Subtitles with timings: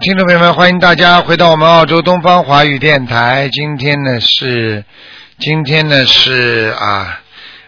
[0.00, 3.48] 听众朋友们，欢迎大家回到我们澳洲东方华语电台。
[3.50, 4.84] 今天呢是，
[5.40, 7.20] 今天呢是啊，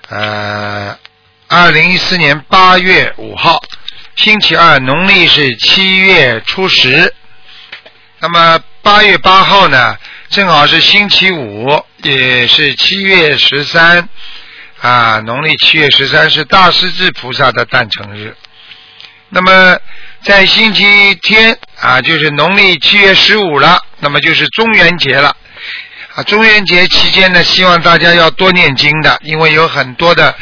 [0.09, 0.97] 呃，
[1.49, 3.61] 二零一四年八月五号，
[4.15, 7.13] 星期二，农历是七月初十。
[8.21, 9.97] 那么八月八号呢，
[10.29, 14.09] 正好是星期五，也是七月十三
[14.81, 18.37] 啊，农历七月十三是大势至菩萨的诞辰日。
[19.31, 19.79] 那么
[20.23, 25.35] 在星期天啊，就是农历七月十五了，那么就是中元节了。
[26.15, 30.35] 啊，中元节期间呢，希望大家要多念经的，因为有很多的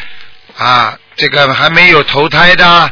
[0.56, 2.90] 啊，这个还没有投胎的，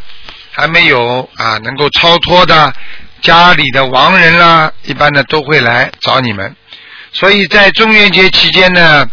[0.52, 2.72] 还没有啊能够超脱的
[3.20, 6.54] 家里的亡人啦，一般呢都会来找你们。
[7.12, 9.08] 所以在中元节期间呢，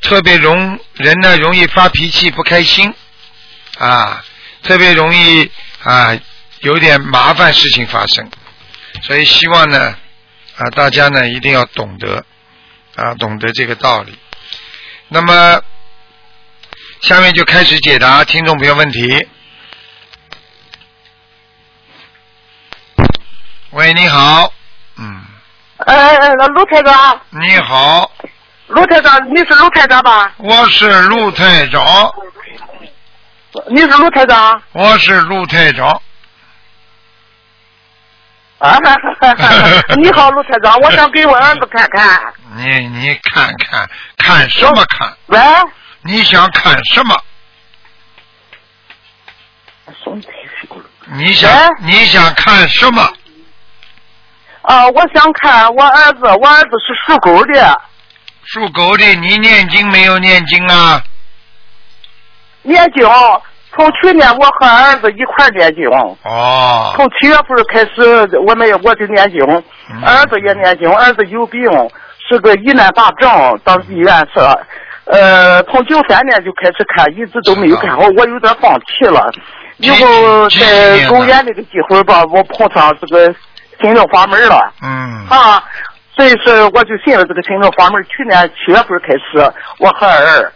[0.00, 2.94] 特别容人呢容易发脾气、不开心
[3.78, 4.22] 啊，
[4.62, 5.50] 特别容易
[5.82, 6.16] 啊
[6.60, 8.28] 有点麻烦事情发生。
[9.02, 9.96] 所以希望呢
[10.56, 12.24] 啊大家呢一定要懂得
[12.94, 14.18] 啊懂得这个道理。
[15.08, 15.60] 那么
[17.02, 19.28] 下面就开始解答听众朋友问题。
[23.70, 24.50] 喂，你好，
[24.96, 25.22] 嗯，
[25.76, 28.10] 呃，那陆台长，你好，
[28.68, 30.32] 陆台长，你是陆台长吧？
[30.38, 32.10] 我是陆台长，
[33.68, 34.62] 你是陆台长？
[34.72, 36.00] 我是陆台长，
[38.58, 38.78] 啊，
[39.96, 42.20] 你好，卢台长，我想给我儿子看看。
[42.56, 45.14] 你你看看看什么看？
[45.26, 45.38] 喂，
[46.02, 47.14] 你想看什么？
[51.12, 53.02] 你想喂你想看什么？
[54.62, 57.80] 啊，我想看我儿子，我儿子是属狗的，
[58.44, 61.02] 属狗的，你念经没有念经啊？
[62.62, 63.06] 念经。
[63.76, 65.86] 从去年我和儿子一块念经，
[66.24, 69.38] 哦，从七月份开始我们我就念经，
[69.92, 71.62] 嗯儿子也念经，儿子有病，
[72.26, 74.58] 是个疑难杂症，到医院去了。
[75.04, 79.30] 呃，从九三年就开始看，一直都没有看好，我有点放弃了。
[79.76, 83.26] 以后在年的狗眼那个机会吧，我碰上这个
[83.80, 85.62] 心灵法门了嗯，啊，
[86.16, 88.02] 所以说我就信了这个心灵法门。
[88.04, 90.52] 去年七月份开始，我和儿，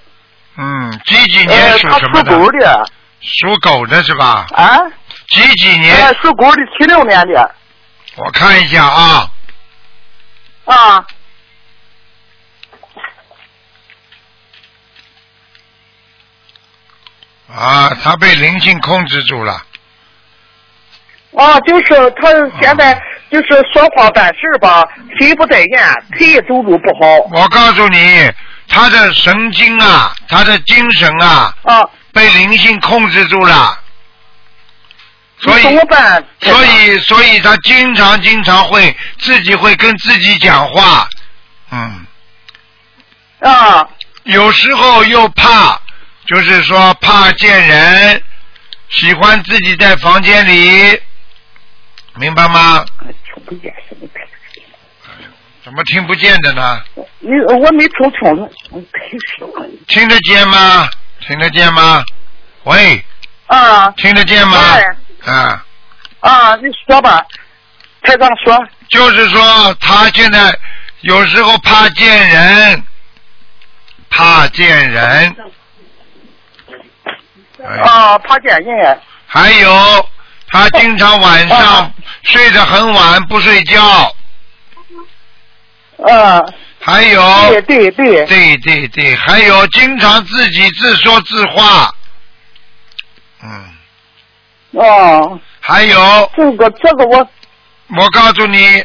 [0.56, 2.38] 嗯，几几年呃，他属属什么的？
[2.38, 2.84] 狗的
[3.20, 4.47] 属狗的是吧？
[4.53, 4.78] 啊，
[5.28, 5.94] 几几年？
[5.97, 7.54] 呃，属狗的七六年的
[8.16, 9.31] 我看一下啊，
[10.64, 11.06] 啊，
[17.54, 19.52] 啊，他被灵性控制住了。
[21.37, 22.28] 啊，就是他
[22.60, 22.92] 现在
[23.31, 24.84] 就是说话办事吧，
[25.19, 28.31] 心不在焉，腿走路不好我告诉你，
[28.66, 31.88] 他的神经啊，他的精神啊，啊。
[32.12, 33.78] 被灵性控制住了，
[35.38, 35.62] 所以？
[36.41, 41.09] 所以所以他经常经常会自己会跟自己讲话，
[41.70, 42.06] 嗯，
[43.41, 43.88] 啊
[44.25, 45.81] 有时候又怕，
[46.26, 48.22] 就是说怕见人，
[48.88, 51.00] 喜欢自己在房间里，
[52.16, 52.84] 明白吗？
[55.62, 56.82] 怎么听不见的呢？
[57.20, 59.19] 你我没听清楚，我开始
[59.87, 60.88] 听得见吗？
[61.26, 62.04] 听得见吗？
[62.64, 63.04] 喂，
[63.47, 63.91] 啊。
[63.92, 64.58] 听得见吗？
[65.25, 65.64] 啊，
[66.20, 67.25] 啊，你说吧，
[68.03, 68.58] 台长说。
[68.88, 70.58] 就是说他现在
[71.00, 72.82] 有时候怕见人，
[74.08, 75.36] 怕见人，
[77.64, 77.76] 哎。
[77.82, 79.00] 啊，怕见人。
[79.26, 80.08] 还有
[80.48, 81.92] 他经常晚上啊。
[82.22, 83.82] 睡得很晚不睡觉，
[86.06, 86.42] 啊，
[86.80, 91.94] 还有对对对，对对对，还有经常自己自说自话，
[93.42, 93.64] 嗯，
[94.72, 97.28] 哦，还有这个这个我
[97.99, 98.82] 我告诉你，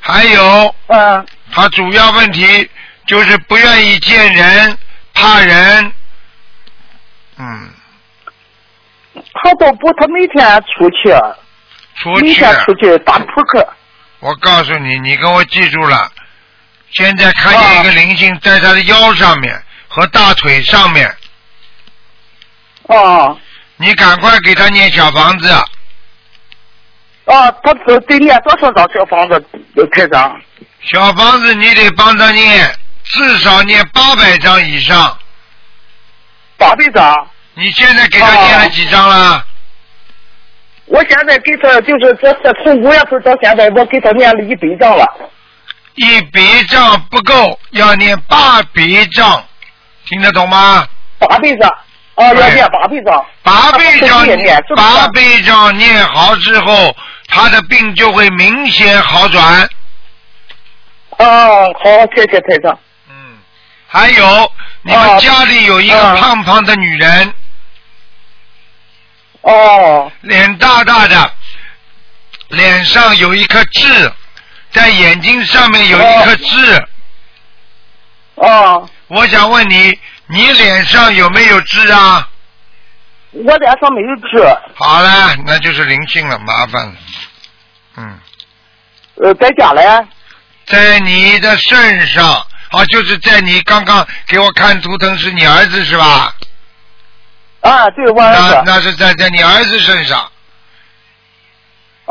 [0.00, 1.26] 还有嗯。
[1.52, 2.70] 他主要问题
[3.06, 4.78] 就是不愿意见人，
[5.12, 5.92] 怕人，
[7.38, 7.70] 嗯，
[9.14, 10.46] 他都不，他每天
[10.78, 11.10] 出去，
[11.96, 12.26] 出去。
[12.26, 13.66] 每天，出去打扑克，
[14.20, 16.12] 我告诉你，你给我记住了，
[16.92, 21.06] 现在看见一个灵性在他的腰上面和大腿上面，
[22.88, 23.36] 啊
[23.76, 25.48] 你赶快给他念小房子，
[27.24, 29.44] 啊，他得得念多少张小房子，
[29.92, 30.40] 台长？
[30.82, 35.16] 小房子你得帮他念，至少念八百张以上。
[36.56, 37.28] 八百张。
[37.54, 39.44] 你现在给他念了几张了？
[40.86, 45.06] 我现在给他就是这这从五月份到现在，我给他念了一百张了。
[45.94, 49.44] 一笔账不够，要念八笔账，
[50.06, 50.86] 听得懂吗？
[51.18, 51.70] 八笔账，
[52.14, 53.26] 哦，要念八笔账。
[53.42, 56.96] 八倍章念念，是不是八笔账念好之后，
[57.26, 59.68] 他的病就会明显好转。
[61.18, 62.78] 哦，好，谢谢台长。
[63.08, 63.38] 嗯，
[63.86, 64.52] 还有
[64.82, 67.34] 你们哦家里有一个嗯胖胖的女人，
[69.42, 71.32] 哦，脸大大的，
[72.48, 74.12] 脸上有一颗痣，
[74.72, 76.86] 在眼睛上面有一颗痣。
[78.36, 82.28] 哦，我想问你，你脸上有没有痣啊？
[83.32, 86.92] 我脸上没有痣，好了，那就是灵性了，麻烦了。
[87.96, 88.18] 嗯，
[89.22, 89.82] 呃，在家嘞。
[90.66, 92.26] 在你的肾上，
[92.70, 96.34] 啊，就是在你刚刚给我看图腾是你儿子是吧？
[97.60, 98.62] 啊，对我儿子那子。
[98.66, 100.30] 那是在在你儿子身上。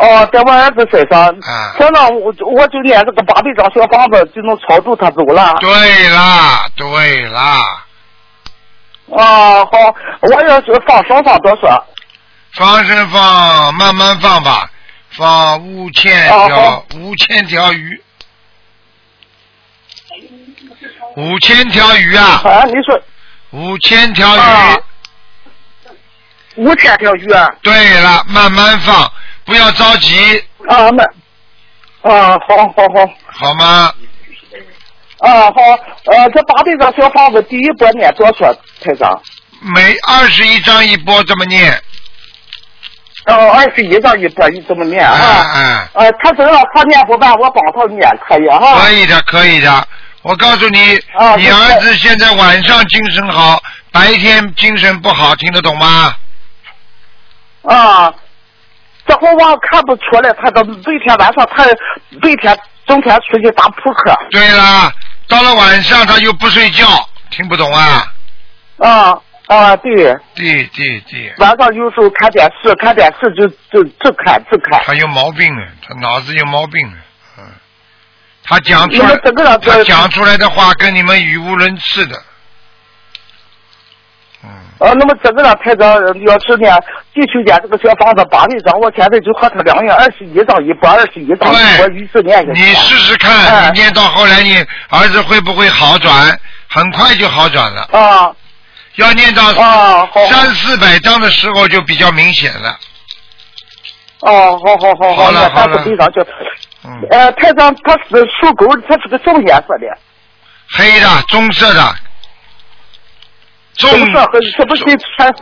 [0.01, 1.21] 哦，在我儿子身上。
[1.27, 5.55] 啊反正我我就连这个八百张小房子就能超度他走了。
[5.59, 7.83] 对啦，对啦，
[9.11, 9.71] 啊，好，
[10.21, 11.85] 我要是放生放多少？
[12.53, 14.69] 放生放，慢慢放吧，
[15.09, 18.01] 放五千条五千条鱼，
[21.17, 22.99] 五千条鱼啊，啊，你说
[23.51, 24.39] 五千条鱼。
[24.39, 24.77] 啊
[26.55, 27.47] 五千条鱼啊？
[27.61, 29.09] 对了，慢慢放，
[29.49, 30.37] 不要着急，
[30.67, 31.03] 啊，那
[32.09, 33.11] 啊，好好好。
[33.25, 33.91] 好吗？
[35.17, 35.61] 啊，好，
[36.05, 39.19] 呃，这八百张小房子第一波念多少，台长？
[39.75, 41.73] 每二十一张一波这么念，
[43.25, 45.51] 哦，二十一张一波，你这么念哎啊？
[45.55, 48.79] 哎，呃，他只要他念不完，我帮他念可以哈？
[48.85, 49.87] 可以的，可以的。
[50.21, 50.79] 我告诉你，
[51.37, 53.59] 你儿子现在晚上精神好，
[53.91, 56.15] 白天精神不好，听得懂吗？
[57.63, 58.13] 啊，
[59.27, 61.65] 我看不出来，他的白天晚上他
[62.21, 64.13] 每天整天出去打扑克。
[64.31, 64.91] 对啦，
[65.27, 66.85] 到了晚上他又不睡觉，
[67.29, 68.13] 听不懂啊？
[68.77, 69.93] 啊啊，对，
[70.35, 74.81] 对对对，晚上有时候看电视，看电视就就只看只看。
[74.85, 76.97] 他有毛病了，他脑子有毛病了，
[77.39, 77.43] 嗯，
[78.43, 82.23] 他讲出来他讲出来的话跟你们语无伦次的，嗯。
[84.79, 86.79] 呃，那么这个呢，台长呃要是呢，
[87.13, 92.61] 继续念这个小房子八百张，我现在就和他两样，二十一张一百，二十一张我，一直念下去。
[92.61, 94.55] 你试试看，哎你念到后来，你
[94.89, 96.39] 儿子会不会好转？
[96.69, 97.81] 很快就好转了。
[97.91, 98.31] 啊
[98.95, 102.77] 要念到啊，好，三四百张的时候就比较明显了。
[104.21, 106.21] 哦，好好好好了那好了三十张就。
[106.83, 109.97] 嗯，呃，台长他是属狗，他是个什么颜色的？
[110.71, 111.95] 黑的、棕色的，
[113.79, 114.83] 棕棕色和是不是
[115.17, 115.33] 穿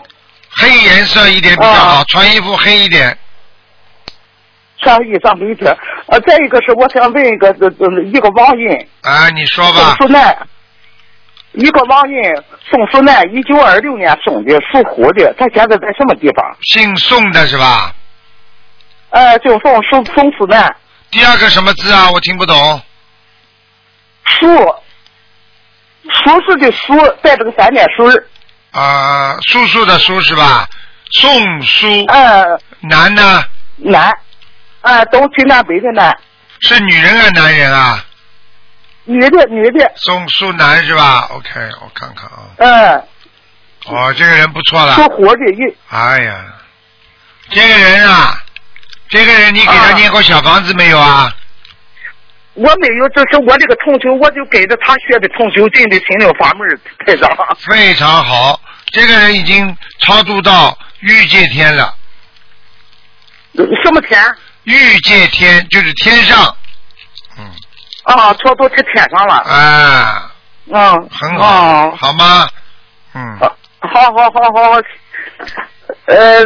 [0.50, 3.18] 黑颜色一点比较好，啊穿衣服黑一点。
[4.80, 5.76] 穿衣裳黑点？
[6.08, 9.96] 呃，再一个是我想问一个，呃呃，一个网印啊，你说吧宋吧。
[10.00, 10.48] 淑楠，
[11.54, 12.16] 一个网印
[12.70, 16.58] 宋淑楠，一九二六年生的，属虎的，他现在在什么地方？
[16.62, 17.94] 姓宋的是吧？
[19.10, 20.76] 呃，就宋宋宋淑楠，
[21.10, 22.12] 第二个什么字啊？
[22.12, 22.82] 我听不懂。
[24.26, 24.46] 属，
[26.12, 28.28] 属是的叔，带这个三点水儿。
[28.72, 30.68] 啊，叔叔的叔是吧？
[31.12, 32.46] 宋叔呃，
[32.82, 33.44] 男呢？
[33.78, 34.12] 男，
[34.82, 36.16] 啊，东西南北的南，
[36.60, 38.04] 是女人啊，男人啊？
[39.06, 41.50] 女的女的，宋叔男是吧？OK，
[41.82, 42.50] 我看看啊。
[42.58, 43.04] 嗯、
[43.86, 46.44] 哦，这个人不错了说活的一，哎呀，
[47.52, 48.44] 这个人啊，
[49.08, 51.34] 这个人你给他啊念过小房子没有啊？
[52.58, 57.30] 我没有，这是我这个同修，我就跟着他学的同修进的心灵法门儿，台长。
[57.60, 61.94] 非常好，这个人已经超度到欲界天了。
[63.84, 64.20] 什么天？
[64.64, 66.56] 欲界天就是天上，
[67.38, 67.46] 嗯，
[68.04, 69.36] 啊，超度在天上了。
[69.36, 70.32] 啊，
[70.66, 72.50] 嗯，很好，啊好吗？
[73.14, 74.82] 嗯，啊好好好好好，
[76.06, 76.44] 呃，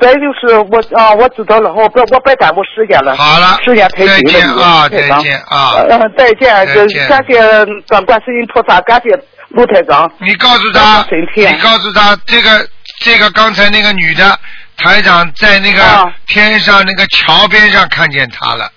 [0.00, 3.16] 再就是我啊，我知道了，我不我别耽误时间了。
[3.16, 5.74] 好了，时间太再紧了，见啊，再见啊！
[5.88, 9.10] 嗯，再见，再见感谢观观世音菩萨，感谢
[9.50, 10.10] 卢台长。
[10.18, 12.68] 你告诉他，你告诉他，这个
[13.00, 14.38] 这个刚才那个女的
[14.76, 18.70] 台长在那个啊天上那个桥边上看见他了，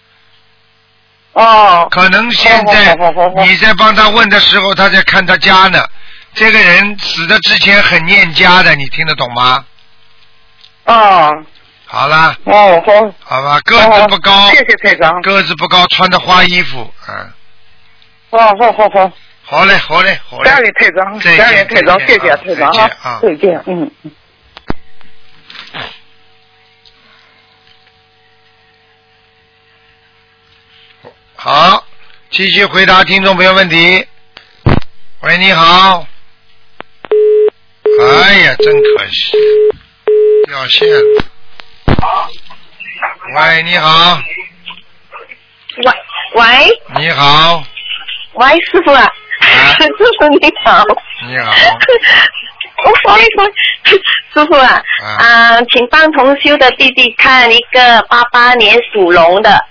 [1.33, 2.95] 哦，可能现在
[3.43, 5.83] 你在帮他问的时候，他在看他家呢。
[6.36, 9.65] 这个人死的之前很念家的，你听得懂吗？
[10.88, 11.32] 啊，
[11.86, 15.22] 好啦，哦，好，好吧，个子不高，谢谢台长。
[15.22, 17.32] 个子不高，穿的花衣服，嗯，
[18.29, 19.12] 哦，好好好，
[19.44, 20.58] 好嘞，好嘞，好嘞感。
[20.65, 22.72] 谢台长，再见感恩台长，再谢谢台长
[23.03, 23.91] 啊再见，嗯。
[24.03, 24.12] 嗯
[31.36, 31.84] 好，
[32.32, 34.08] 继续回答听众朋友问题。
[35.22, 36.08] 喂，你好。
[38.01, 39.32] 哎呀，真可惜，
[40.48, 41.24] 掉线了。
[43.36, 44.18] 喂，你好，
[45.75, 45.92] 喂
[46.36, 47.63] 喂你好，
[48.34, 49.04] 喂，师傅啊，
[49.77, 49.88] 师
[50.20, 50.84] 傅你好。
[51.27, 51.51] 你好，
[52.86, 53.51] 我喂喂，
[54.34, 59.66] 师傅啊，啊啊，请帮同修的弟弟看一个八八年属龙的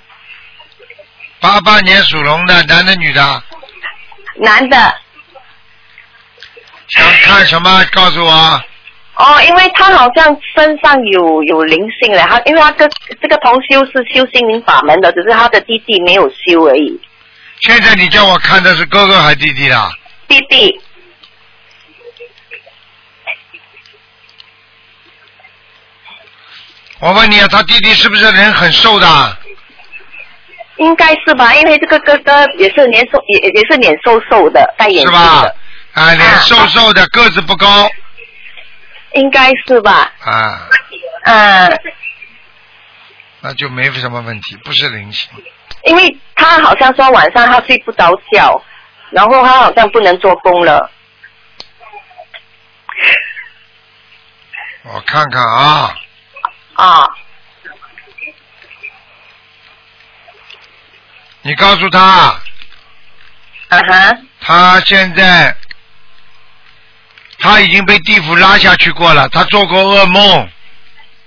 [1.41, 3.43] 八八年属龙的，男的女的，
[4.37, 4.77] 男的。
[6.89, 7.85] 想看什么？
[7.93, 8.63] 告诉我。
[9.17, 12.87] 哦，因为他好像身上有有灵性了，他因为他跟
[13.21, 17.01] 这个同修是修心灵法门的，只是他的弟弟没有修而已。
[17.61, 19.91] 现在你叫我看的是哥哥还是弟弟啦？
[20.29, 20.79] 弟弟
[27.01, 29.37] 我问你啊，他弟弟是不是人很瘦的？
[30.77, 35.57] 应该是吧，因为这个哥哥也是脸瘦，也也是脸瘦瘦的，戴眼镜是吧的，？
[35.95, 37.67] 啊，脸啊瘦瘦的，个子不高
[39.15, 40.13] 应该是吧？
[40.21, 40.69] 啊，
[41.25, 41.81] 嗯，
[43.41, 45.31] 那就没什么问题，不是灵性。
[45.85, 48.61] 因为他好像说晚上他睡不着觉，
[49.11, 50.91] 然后他好像不能做工了。
[54.83, 55.97] 我看看啊，
[56.75, 57.07] 啊，
[61.43, 62.41] 你告诉他，啊
[63.69, 65.57] 哈，他现在
[67.39, 70.49] 他已经被地府拉下去过了，他做过噩梦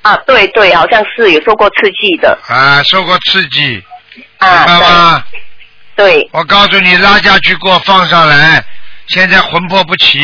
[0.02, 2.38] 啊，对对，好像是有受过刺激的。
[2.48, 3.84] 啊，受过刺激，
[4.38, 5.24] 啊，明白吗？
[5.96, 8.64] 对，我告诉你，拉下去过，放上来，
[9.08, 10.20] 现在魂魄不齐，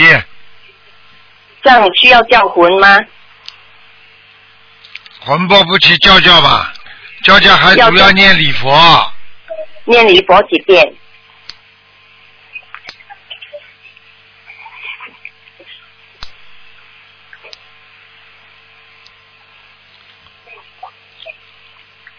[1.61, 2.97] 这样需要叫魂吗？
[5.19, 6.71] 魂魄不齐，叫叫吧，
[7.23, 9.11] 叫叫还主要念礼佛，
[9.83, 10.93] 念礼佛几遍？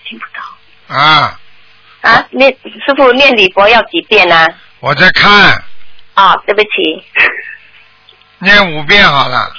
[0.08, 1.38] 听不到啊，
[2.02, 2.26] 啊？
[2.30, 4.46] 念师傅念礼佛要几遍呢、
[4.80, 5.62] 我在看，
[6.14, 6.36] 啊？
[6.46, 7.04] 对不起，
[8.38, 9.52] 念五遍好了，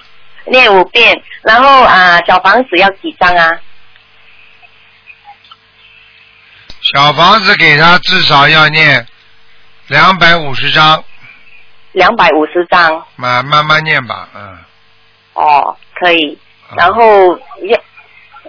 [0.46, 3.60] 念五遍，然后啊，小房子要几张啊？
[6.82, 9.06] 小房子给他至少要念
[9.88, 11.04] 两百五十张，
[11.92, 13.06] 两百五十张。
[13.18, 14.58] 慢慢慢念吧，嗯。
[15.34, 16.38] 哦，可以。
[16.70, 17.38] 啊然后
[17.70, 17.80] 要，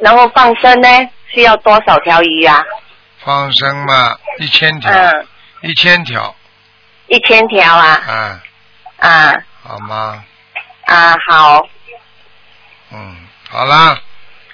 [0.02, 0.88] 然后放生呢，
[1.32, 2.62] 需要多少条鱼啊？
[3.24, 5.26] 放生嘛，一千条，嗯，
[5.62, 6.34] 一千条，
[7.08, 8.02] 一千条啊。
[8.08, 8.40] 嗯，
[9.10, 10.24] 啊好吗？
[10.86, 11.68] 啊，好
[12.90, 13.16] 嗯，
[13.50, 14.00] 好啦，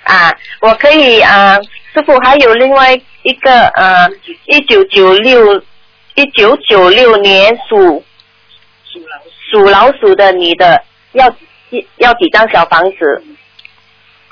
[0.04, 1.57] 啊，我可以啊，
[1.93, 4.11] 师傅还有另外一个呃，
[4.47, 5.62] 一九九六
[6.14, 8.04] 一九九六年属
[9.50, 11.33] 属老鼠的女的，要
[11.99, 13.25] 要几张小房子？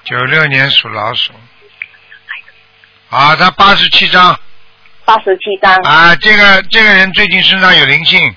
[0.04, 1.32] 九六年属老鼠，
[3.12, 4.34] 啊，他八十七张，
[5.04, 8.34] 八十七张，啊，这个这个人最近身上有灵性，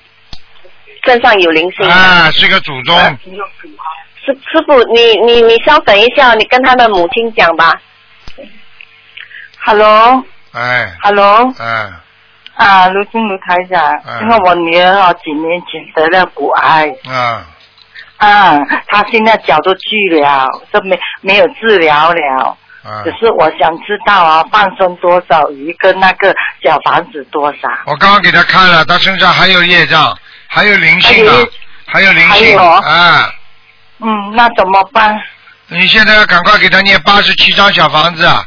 [1.02, 1.88] 身上有灵性。
[1.88, 7.72] 啊，是个祖宗，师师傅，你你你稍等一下，你跟他的母亲讲吧。
[9.64, 10.22] Hello。
[10.52, 10.92] 哎。
[11.00, 11.90] Hello 哎，
[12.56, 17.46] 哎，啊，卢金卢台长，嗯因为我女儿啊几年前得了骨癌，啊，
[18.18, 22.58] 啊，她现在脚都锯了，都没没有治疗了。
[22.86, 27.68] 啊只，是我想知道啊，放生多少鱼跟那个小房子多少？
[27.86, 30.16] 我刚刚给他看了，他身上还有业障，
[30.46, 31.34] 还有灵性啊
[31.86, 33.28] 还有，灵性，啊，
[34.00, 35.20] 嗯，那怎么办？
[35.68, 38.44] 你现在要赶快给他念八十七张小房子啊，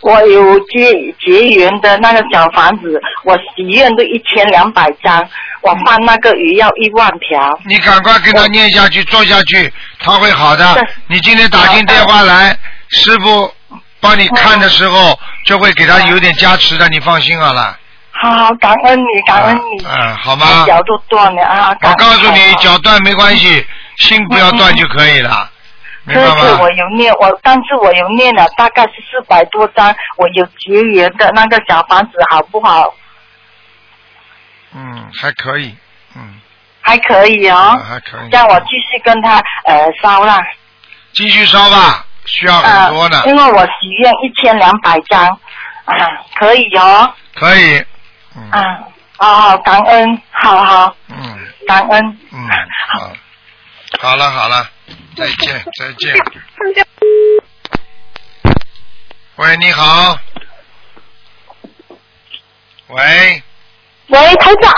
[0.00, 0.90] 我有结
[1.20, 5.22] 结缘的那个小房子，我许愿都一千两百张，
[5.60, 7.60] 我放那个鱼要一万条。
[7.66, 10.86] 你赶快给他念下去，做下去，他会好的。
[11.08, 12.56] 你今天打进电话来，
[12.92, 13.52] 师傅
[14.00, 17.76] 帮你看的时候，就会给他有点加持的，你放心好了。
[18.12, 19.84] 好，感恩你，感恩你。
[19.84, 20.64] 嗯，好吗？
[20.66, 21.76] 脚都断了啊！
[21.82, 25.50] 我告诉你，脚断没关系，心不要断就可以了，
[26.06, 26.70] 这次我？
[26.70, 32.94] 有念，我但是我有念了，大概是四百多张，我有结缘的那个小房子好不好？
[34.74, 35.74] 嗯，还可以，
[36.14, 36.40] 嗯，
[36.80, 38.28] 还可以哦啊，还可以。
[38.30, 40.40] 让我继续跟他呃烧啦。
[41.12, 45.26] 继续烧吧，需要啊很多呢，因为我许愿一千两百张，
[45.84, 45.94] 啊，
[46.36, 47.84] 可以哦，可以。
[48.36, 48.50] 嗯。
[48.50, 48.88] 啊，
[49.18, 51.38] 哦，感恩，好好，嗯。
[51.66, 52.48] 感恩，嗯，
[52.88, 53.12] 好，
[54.00, 54.68] 好了好了，
[55.16, 56.14] 再见再见。
[59.36, 60.18] 喂，你好。
[62.88, 63.42] 喂，
[64.08, 64.74] 喂，台长，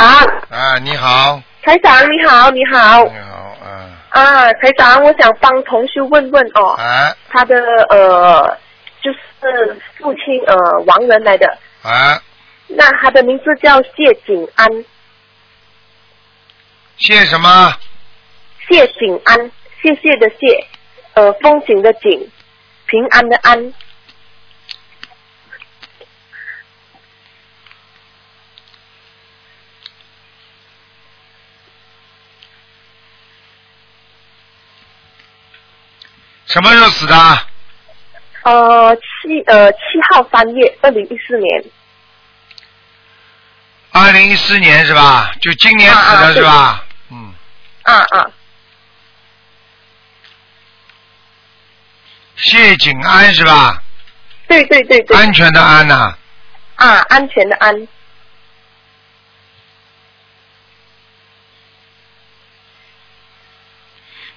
[0.50, 3.04] 啊，你好，台长你好，你好。
[3.04, 7.56] 你好，啊，啊，台长，我想帮同学问问哦，啊，他的
[7.90, 8.58] 呃，
[9.02, 10.54] 就是父亲呃
[10.86, 12.22] 亡人来的，啊，
[12.68, 14.84] 那他的名字叫谢景安，
[16.96, 17.74] 谢什么？
[18.68, 19.50] 谢景安，
[19.82, 20.64] 谢谢的谢，
[21.14, 22.30] 呃风景的景，
[22.86, 23.74] 平安的安，
[36.54, 37.16] 什么时候死的？
[38.44, 39.78] 呃七呃七
[40.12, 41.64] 号三月二零一四年，
[43.90, 45.32] 二零一四年是吧？
[45.40, 46.84] 就今年死的是吧？
[47.10, 47.34] 嗯，
[47.82, 48.30] 啊啊
[52.36, 53.82] 谢景安是吧？
[54.46, 56.14] 对对对对，安全的安呐、
[56.76, 57.88] 啊安全的安，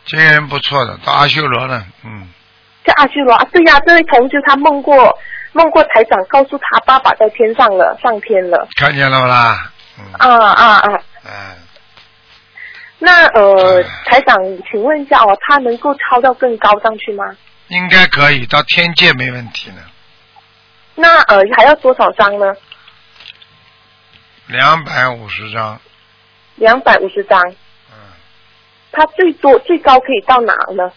[0.07, 2.27] 这个人不错的，到阿修罗了，嗯，
[2.85, 5.17] 在阿修罗啊，对呀、这位同志他梦过
[5.51, 9.71] 梦过台长告诉他爸爸在天上了，上天了，看见了不啦？
[9.99, 11.01] 嗯，啊啊啊！
[11.25, 11.31] 嗯，
[12.99, 14.37] 那呃哎，台长，
[14.71, 17.25] 请问一下哦，他能够超到更高上去吗？
[17.67, 19.81] 应该可以，到天界没问题呢，
[20.95, 22.53] 那呃还要多少张呢？
[24.45, 25.77] 两百五十张，
[26.55, 27.41] 两百五十张。
[28.97, 30.91] 嗯，他最多最高可以到哪呢？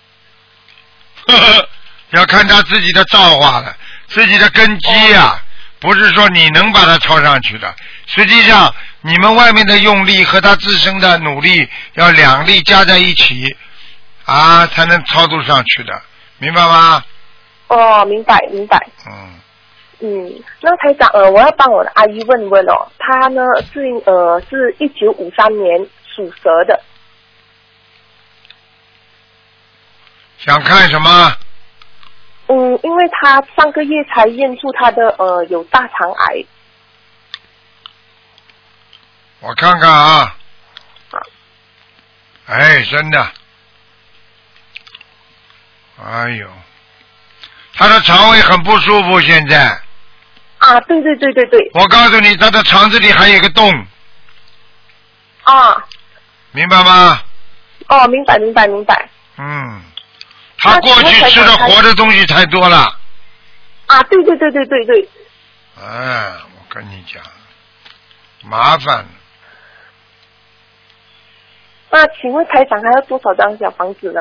[1.26, 1.68] 呵呵，
[2.10, 3.76] 要看他自己的造化了，
[4.06, 5.40] 自己的根基呀、
[5.80, 7.74] 不是说你能把它抄上去的。
[8.06, 13.44] 实际上，你们外面的用力和他自身的努力要两力加在一起
[14.24, 16.02] 啊，才能操作上去的，
[16.38, 17.04] 明白吗？
[17.68, 18.78] 哦，明白明白。
[19.06, 19.40] 嗯，
[20.00, 25.86] 嗯，那台长，呃，我要帮我的阿姨问问哦，她呢是呃是一九五三年
[26.16, 26.80] 属蛇的，
[30.40, 31.36] 想看什么？
[32.48, 36.44] 嗯，因为他上个月才验出他的呃有大肠癌，
[39.40, 40.34] 我看看啊
[41.10, 41.18] 好。
[42.46, 43.30] 哎，真的。
[46.02, 46.48] 哎呦，
[47.74, 49.80] 他的肠胃很不舒服，现在。
[50.58, 53.70] 啊，对对对对对，我告诉你，他的肠子里还有一个洞，
[55.44, 55.76] 啊，
[56.52, 57.22] 明白吗？
[57.88, 59.82] 哦，明白明白明白，嗯，
[60.60, 62.98] 他过去吃的活的东西太多了。
[63.86, 65.08] 啊，对对对对对对，
[65.82, 67.22] 哎，我跟你讲，
[68.44, 69.04] 麻烦。
[71.90, 74.20] 那请问台长还要多少张小房子呢？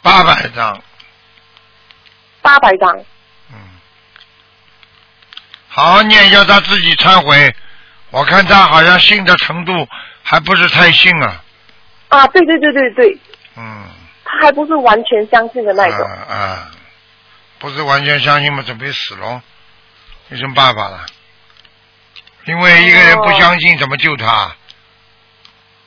[0.00, 0.80] 八百张，
[2.40, 2.96] 八百张。
[3.50, 3.58] 嗯，
[5.68, 7.56] 好好念，要他自己忏悔。
[8.10, 9.88] 我看他好像信的程度
[10.28, 11.40] 还不是太信啊。
[12.08, 13.18] 啊，对对对对对，
[13.56, 13.84] 嗯，
[14.24, 16.04] 他还不是完全相信的那种。
[16.04, 16.70] 啊啊，
[17.60, 19.40] 不是完全相信嘛，准备死喽，
[20.30, 21.06] 有什么办法了？
[22.46, 24.56] 因为一个人不相信，怎么救他？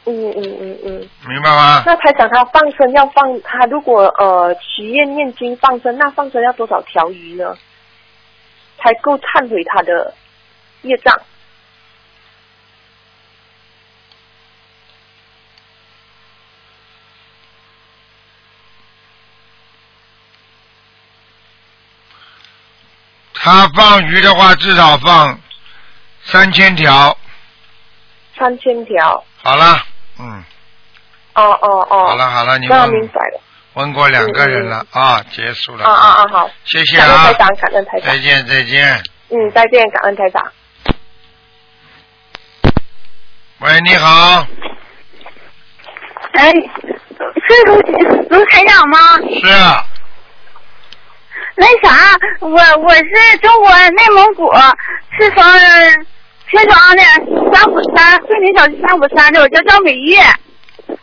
[0.05, 1.09] 嗯嗯嗯嗯。
[1.27, 1.83] 明白吗？
[1.85, 7.57] 那台长他放生要放，他如果呃许愿念经放生，那放生要多少条鱼呢？
[8.81, 10.13] 才够忏悔他的
[10.83, 11.13] 业障？
[23.49, 25.39] 他放鱼的话，至少放
[26.23, 27.17] 三千条。
[28.37, 29.23] 三千条。
[29.41, 29.81] 好了，
[30.19, 30.43] 嗯，
[31.33, 32.07] 哦哦哦。
[32.09, 33.41] 好了好了，你那问明白了。
[33.73, 35.83] 问过两个人了啊，结束了。
[35.83, 36.27] 啊啊啊！
[36.31, 36.49] 好。
[36.63, 38.19] 谢谢啊感恩台，长，感恩台长再。
[38.19, 39.03] 见再见。
[39.29, 40.51] 嗯，再见，感恩台长。
[43.59, 44.45] 喂，你好，
[46.33, 47.75] 哎，是卢
[48.29, 48.97] 卢台长吗？
[49.41, 49.85] 是啊
[51.59, 54.49] 那啥，我我是中国内蒙古
[55.17, 55.43] 赤峰
[56.49, 57.03] 薛庄的
[57.53, 60.15] 三虎山桂林小区三虎山的，我叫赵美玉。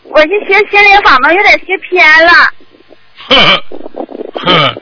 [0.05, 2.33] 我是学心灵法门，有点学偏了。
[3.29, 3.63] 呵呵
[4.47, 4.75] 呵，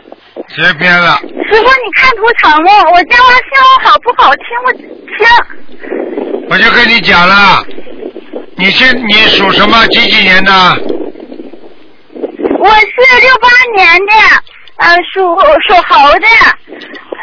[0.49, 1.19] 学偏了。
[1.19, 2.71] 师傅，你看图腾不？
[2.93, 4.33] 我电话信号好不好？
[4.37, 4.87] 听不清。
[6.49, 7.67] 我就跟你讲了，
[8.57, 9.85] 你是你属什么？
[9.89, 10.53] 几几年的？
[12.61, 14.13] 我是六八年的，
[14.77, 15.21] 呃，属
[15.69, 16.27] 属猴的，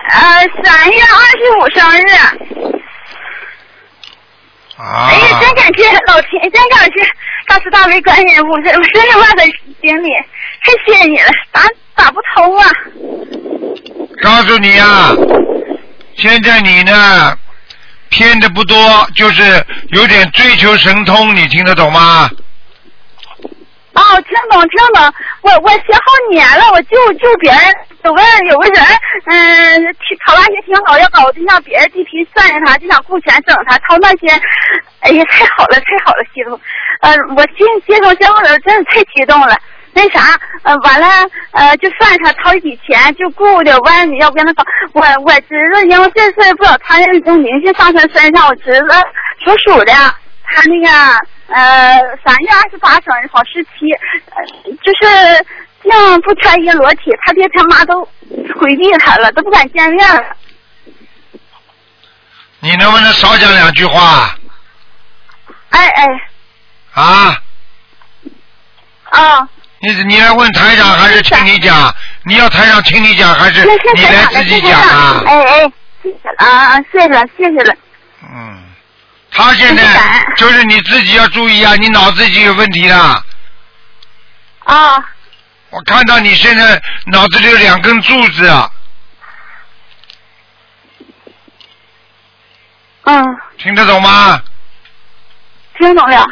[0.09, 0.19] 呃，
[0.63, 2.05] 三月二十五生日。
[4.77, 7.07] 啊哎呀，真感谢老天，真感谢
[7.47, 10.09] 大慈大悲观世音菩萨，我真是万分顶礼，
[10.63, 11.61] 太谢谢你了，打
[11.93, 12.65] 打不通啊！
[14.23, 15.11] 告诉你啊，
[16.15, 17.37] 现在你呢
[18.09, 22.27] 偏的不多，就是有点追求神通，你听得懂吗？
[24.01, 27.61] 哦，听懂听懂，我我学好年了，我救救别人，
[28.03, 28.83] 有个有个人，
[29.25, 34.27] 嗯，去考大学挺好，要搞对象，别人地皮算计他，就想雇钱整他，掏那些，
[35.01, 36.59] 哎呀，太好了，太好了，师傅，
[37.01, 39.55] 呃，我接接通电话的时候真是太激动了。
[39.93, 41.07] 那啥，呃，完了，
[41.51, 48.87] 呃，就算他掏一笔钱，就雇的，完了你要不跟他搞，我我侄子因为这事不知道他那种灵性上他身上，我侄子
[49.43, 49.91] 属鼠的，
[50.45, 50.89] 他那个
[51.53, 53.91] 呃三月二十八生日，好十七，
[54.29, 55.45] 呃，就是
[55.83, 58.03] 这样不穿衣裸体，他爹他妈都
[58.59, 60.23] 回避他了，都不敢见面了。
[62.59, 64.35] 你能不能少讲两句话
[65.69, 66.05] 哎哎
[66.93, 67.41] 啊？
[69.09, 69.49] 啊！
[69.79, 71.93] 你你来问台长还是听你讲？
[72.23, 75.25] 你要台长听你讲还是你来自己讲啊长，？
[75.25, 75.71] 哎哎，
[76.03, 77.75] 谢谢了啊，谢谢了，谢谢了。
[78.21, 78.60] 嗯，
[79.41, 79.83] 他现在
[80.37, 83.25] 就是你自己要注意啊，你脑子已经有问题了。
[84.65, 85.03] 啊，
[85.71, 88.69] 我看到你现在脑子里有两根柱子，啊
[93.03, 93.25] 嗯，
[93.57, 94.41] 听得懂吗？
[95.77, 96.27] 听懂了。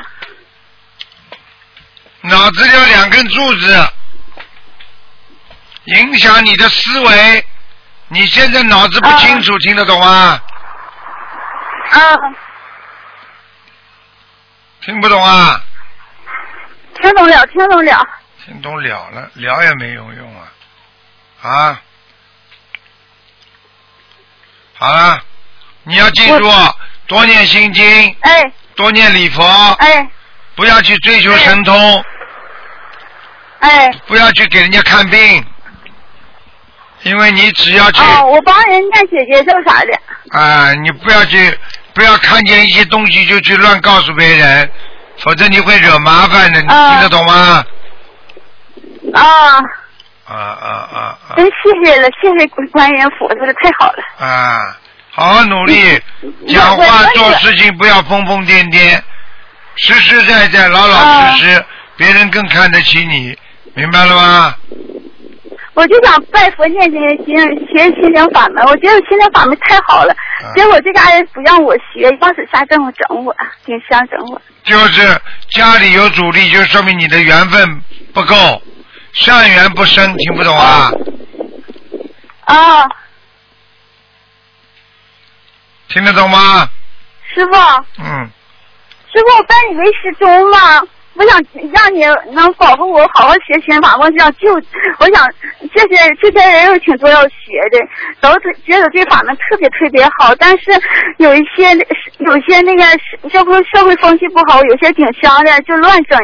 [2.22, 3.90] 脑子里有两根柱子，
[5.86, 7.46] 影响你的思维。
[8.10, 10.40] 你现在脑子不清楚，听得懂吗？
[11.92, 12.00] 啊，
[14.90, 15.64] 听不懂啊？
[17.00, 18.08] 听懂了，听懂了。
[18.44, 20.50] 听懂了了，了也没用用啊！
[21.48, 21.82] 啊，
[24.74, 25.22] 好了，
[25.84, 26.50] 你要记住，
[27.06, 30.10] 多念心经，哎多念礼佛，哎
[30.56, 32.04] 不要去追求神通，
[33.60, 35.46] 哎，不要去给人家看病，
[37.04, 40.00] 因为你只要去哦，我帮人家姐姐咒啥的。
[40.32, 41.60] 啊，你不要去，
[42.00, 44.72] 不要看见一些东西就去乱告诉别人，
[45.18, 47.66] 否则你会惹麻烦的，你啊听得懂吗？
[49.14, 49.22] 啊，
[50.26, 51.52] 啊啊啊啊真谢
[51.84, 54.26] 谢了，谢谢观音菩萨了，太好了。
[54.26, 54.78] 啊！
[55.12, 58.98] 好好努力，嗯讲话做事情不要疯疯癫癫，
[59.76, 61.66] 实实在在、老老实实，
[61.98, 63.38] 别人更看得起你，
[63.74, 64.56] 明白了吗？
[65.80, 67.38] 我就想拜佛念经心
[67.72, 70.12] 学心灵法门，我觉得心灵法门太好了，
[70.44, 73.34] 啊结果这家人不让我学，往死下这么整我，
[73.66, 74.42] 挺瞎整我。
[74.66, 77.82] 就是家里有阻力，就说明你的缘分
[78.14, 78.62] 不够，
[79.14, 80.92] 善缘不深，听不懂啊？
[82.44, 82.86] 啊，
[85.88, 86.70] 听得懂吗？
[87.34, 87.54] 师傅，
[88.04, 88.30] 嗯，
[89.14, 90.82] 师傅，我拜你为师兄嘛，
[91.20, 91.38] 我想
[91.74, 94.54] 让你能保护我好好学心法，我想救，
[95.00, 95.28] 我想
[95.76, 97.78] 这些这些人有挺多要学的，
[98.22, 100.72] 都是觉得这法门特别特别好，但是
[101.18, 101.76] 有一些
[102.20, 102.84] 有些那个
[103.30, 106.18] 社会社会风气不好，有些挺香的就乱整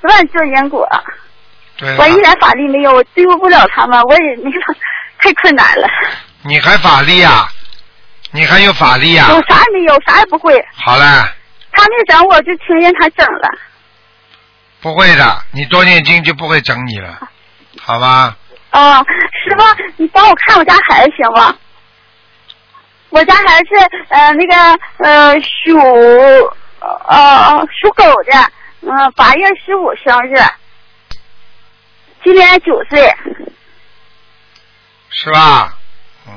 [0.00, 0.88] 乱做因果，
[1.78, 4.74] 对了我一点法力没有，我对付不了他们，我也没法，
[5.20, 5.88] 太困难了，
[6.42, 7.46] 你还法力啊？
[8.32, 9.28] 你还有法力啊？
[9.30, 11.32] 我啥也没有，啥也不会，好了，
[11.70, 13.48] 他没整我就听见他整了。
[14.86, 17.18] 不会的，你多念经就不会整你了，
[17.82, 18.36] 好吧？
[18.70, 19.04] 哦，
[19.42, 19.64] 师傅，
[19.96, 21.52] 你帮我看我家孩子行吗？
[23.08, 23.66] 我家孩子
[24.10, 24.54] 呃那个
[24.98, 25.76] 呃属
[26.78, 30.36] 呃属狗的，嗯、八月十五生日，
[32.22, 33.12] 今年九岁
[35.10, 35.76] 是吧？
[36.28, 36.32] 嗯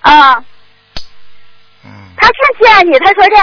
[0.00, 0.34] 啊。
[0.34, 0.44] 嗯，
[2.20, 3.36] 他劝劝你，他说的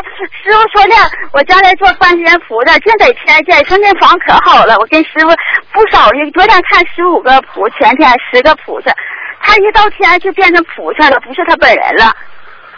[0.43, 0.95] 师傅说的，
[1.31, 5.27] 我将来做观世音菩萨，净得天见，说那房可好了，我跟师傅
[5.73, 8.93] 不少于昨天看十五个菩，前天十个菩萨，
[9.41, 12.15] 他一到天就变成菩萨了，不是他本人了。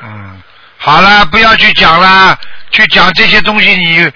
[0.02, 0.42] 嗯，
[0.78, 2.38] 好了，不要去讲了，
[2.72, 4.12] 去讲这些东西，你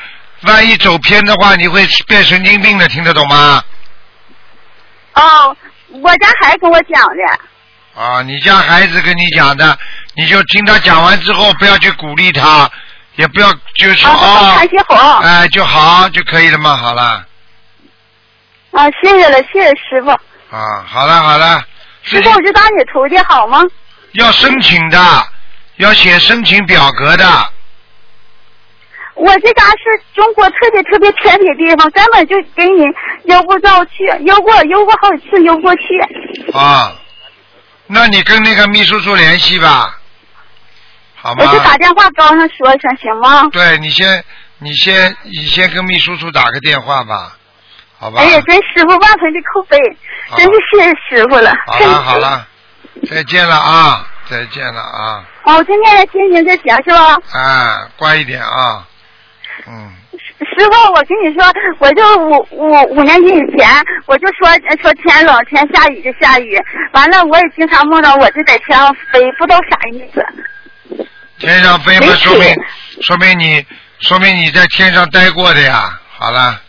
[0.48, 3.62] 万一走偏的话，你会变神经病的，听得懂吗？
[5.16, 5.56] 哦，
[5.90, 9.78] 我家孩子跟我讲的，啊，你家孩子跟你讲的，
[10.16, 12.70] 你就听他讲完之后，不要去鼓励他，
[13.16, 14.58] 也不要就说啊。
[15.24, 17.26] 哎就好就可以了嘛，好了，
[18.72, 20.10] 啊，谢谢了，谢谢师傅。
[20.10, 21.64] 啊，好了好了，
[22.04, 23.60] 师傅，我就当你徒弟好吗？
[24.14, 25.00] 要申请的，
[25.78, 27.26] 要写申请表格的，
[29.16, 32.84] 我这家是中国特别特别偏僻地方，根本就给你
[33.26, 36.52] 邮不到去，邮过邮过好几次，邮不过去。
[36.52, 36.94] 啊，
[37.88, 40.00] 那你跟那个秘书处联系吧，
[41.24, 41.58] 好吗我？
[41.58, 43.48] 就打电话高上说一声行吗？
[43.54, 44.22] 对你先，
[44.58, 47.38] 你先，你先跟秘书处打个电话吧，
[47.98, 48.20] 好吧？
[48.20, 49.78] 哎呀，真师傅万分的扣悲，
[50.28, 51.54] 好真是谢谢师傅了。
[51.66, 52.46] 好了好了，
[53.10, 57.18] 再见了啊，再见了啊，哦，我今天心情就行是吧？
[57.32, 58.86] 啊，乖一点啊，
[59.66, 61.46] 嗯，师师傅，我跟你说，
[61.80, 63.70] 我就五五五年级以前，
[64.08, 64.50] 我就说
[64.82, 66.60] 说天冷天下雨就下雨，
[66.92, 70.26] 完了我也经常梦到我就在天上飞，不知道啥意思。
[71.40, 72.56] 天上飞嘛，说明
[73.02, 73.66] 说明你
[74.00, 76.00] 说明你在天上待过的呀。
[76.18, 76.62] 好了，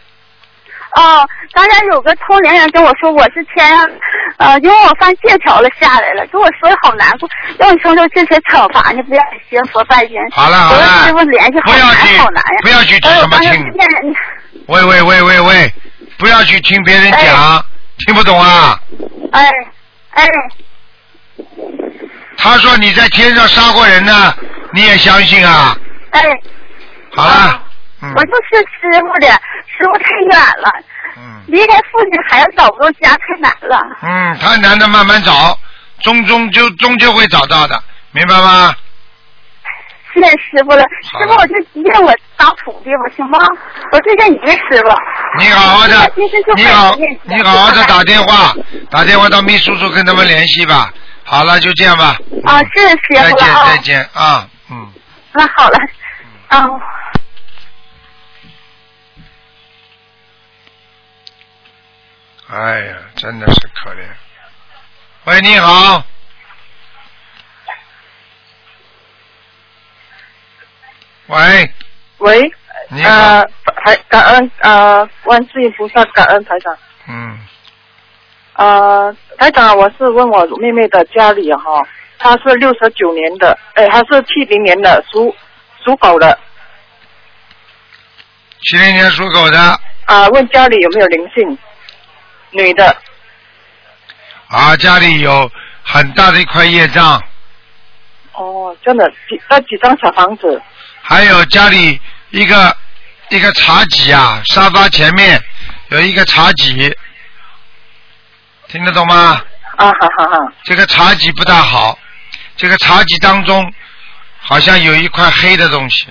[0.96, 3.88] 哦，刚才有个通灵人跟我说我是天上，
[4.38, 10.16] 呃，因为我犯借条了下来了，跟我说的好难过，让你承受这些惩罚你，不要学佛拜经。
[10.32, 11.60] 好了好了不要难去
[12.18, 12.60] 好难呀。
[12.62, 14.16] 不要去哎我刚才什么听
[14.66, 15.74] 喂喂喂喂喂，
[16.16, 17.64] 不要去听别人讲，
[17.98, 18.80] 听不懂啊？
[19.32, 19.48] 哎
[20.14, 20.26] 哎，
[22.44, 24.34] 他说你在天上杀过人呢，
[24.74, 25.74] 你也相信啊？
[26.10, 26.20] 哎，
[27.16, 27.62] 好了，
[28.02, 29.26] 嗯我就是师傅的，
[29.66, 30.70] 师傅太远了，
[31.16, 33.80] 嗯离开父亲孩子找不到家，太难了。
[34.02, 35.58] 嗯，太难的，慢慢找，
[36.02, 38.74] 终终就终究会找到的，明白吗？
[40.12, 43.38] 谢谢师傅了，师傅我就认我当徒弟吧，行吗？
[43.90, 44.94] 我就认你的师傅。
[45.40, 46.12] 你好好的
[46.54, 48.54] 你好，你好好的打电话，
[48.90, 50.92] 打电话到秘书处跟他们联系吧。
[51.34, 52.16] 好了，就这样吧。
[52.44, 53.54] 啊，谢谢再见。
[53.66, 54.92] 再见啊，嗯。
[55.32, 55.78] 那好了，
[56.46, 56.64] 啊。
[62.46, 64.06] 哎呀，真的是可怜。
[65.24, 66.04] 喂，你好。
[71.26, 71.74] 喂，
[72.18, 72.52] 喂，
[72.90, 73.10] 你好。
[73.10, 73.44] 呃，
[73.84, 76.78] 台感恩呃，万世音菩萨，感恩台长。
[77.08, 77.40] 嗯，
[78.54, 81.82] 呃，台长，我是问我妹妹的家里哈，
[82.18, 85.34] 她是六十九年的，哎，她是七零年的，属
[85.84, 86.38] 属狗的，
[88.62, 89.80] 七零年属狗的。
[90.06, 91.58] 啊、问家里有没有灵性，
[92.50, 92.94] 女的，
[94.48, 95.50] 啊，家里有
[95.82, 97.20] 很大的一块业障，
[98.34, 100.60] 哦，真的几那几张小房子，
[101.00, 101.98] 还有家里
[102.30, 102.76] 一个
[103.30, 105.40] 一个茶几啊，沙发前面
[105.88, 106.94] 有一个茶几，
[108.74, 109.40] 听得懂吗？
[109.76, 111.96] 啊好好好，这个茶几不大好，
[112.56, 113.72] 这个茶几当中
[114.40, 116.08] 好像有一块黑的东西，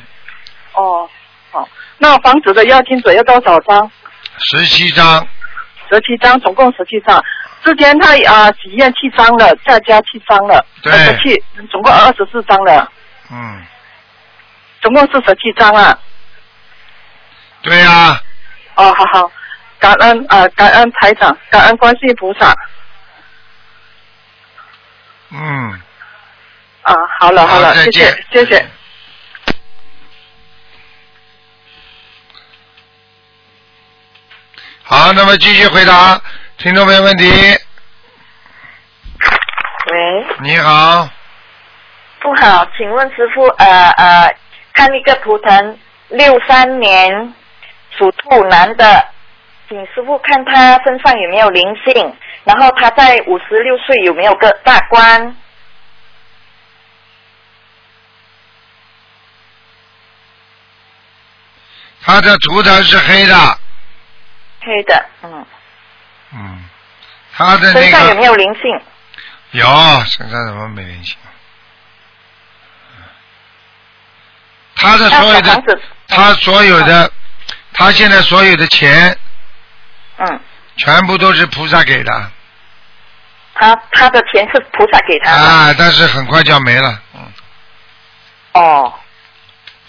[0.71, 1.09] 哦，
[1.51, 3.91] 好，那房子的押金者要多少张？
[4.37, 5.27] 十七张，
[5.89, 7.21] 十七张，总共十七张。
[7.65, 10.93] 之前他啊、许愿七张了，再加七张了，对。
[10.93, 12.89] 十七，总共二十四张了，
[13.29, 13.61] 嗯，
[14.81, 15.99] 总共是十七张啊。
[17.61, 18.21] 对呀、
[18.75, 19.31] 哦，好好，
[19.83, 22.55] 感恩啊、感恩台长，感恩观世音菩萨。
[25.29, 25.81] 嗯，
[26.83, 28.65] 啊，好了好了，谢谢见谢谢。
[34.83, 36.21] 好，那么继续回答
[36.57, 37.29] 听众朋友问题。
[39.91, 41.09] 喂，你好，
[42.21, 44.33] 不好，请问师傅，呃呃，
[44.71, 47.33] 看一个图腾，六三年
[47.97, 49.05] 属兔男的，
[49.73, 55.35] 请师傅看他身上有没有灵性，然后他在五十六岁有没有个大关？
[62.03, 63.35] 他的图腾是黑的，
[64.61, 65.45] 黑的，嗯，
[66.33, 66.69] 嗯，
[67.33, 68.79] 他的那身上有没有灵性？
[69.51, 69.65] 有
[70.05, 71.17] 身上怎么没灵性？
[74.75, 77.11] 他的所有的他所有的，
[77.73, 79.17] 他现在所有的钱
[80.17, 80.39] 嗯，
[80.77, 82.31] 全部都是菩萨给的
[83.55, 85.37] 他他的钱是菩萨给他的。
[85.37, 87.31] 啊，但是很快就要没了，嗯，
[88.53, 88.93] 哦，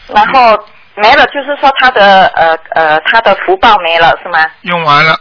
[0.08, 4.38] 然后没了，就是说他的呃呃他的福报没了是吗？
[4.62, 5.20] 用完了，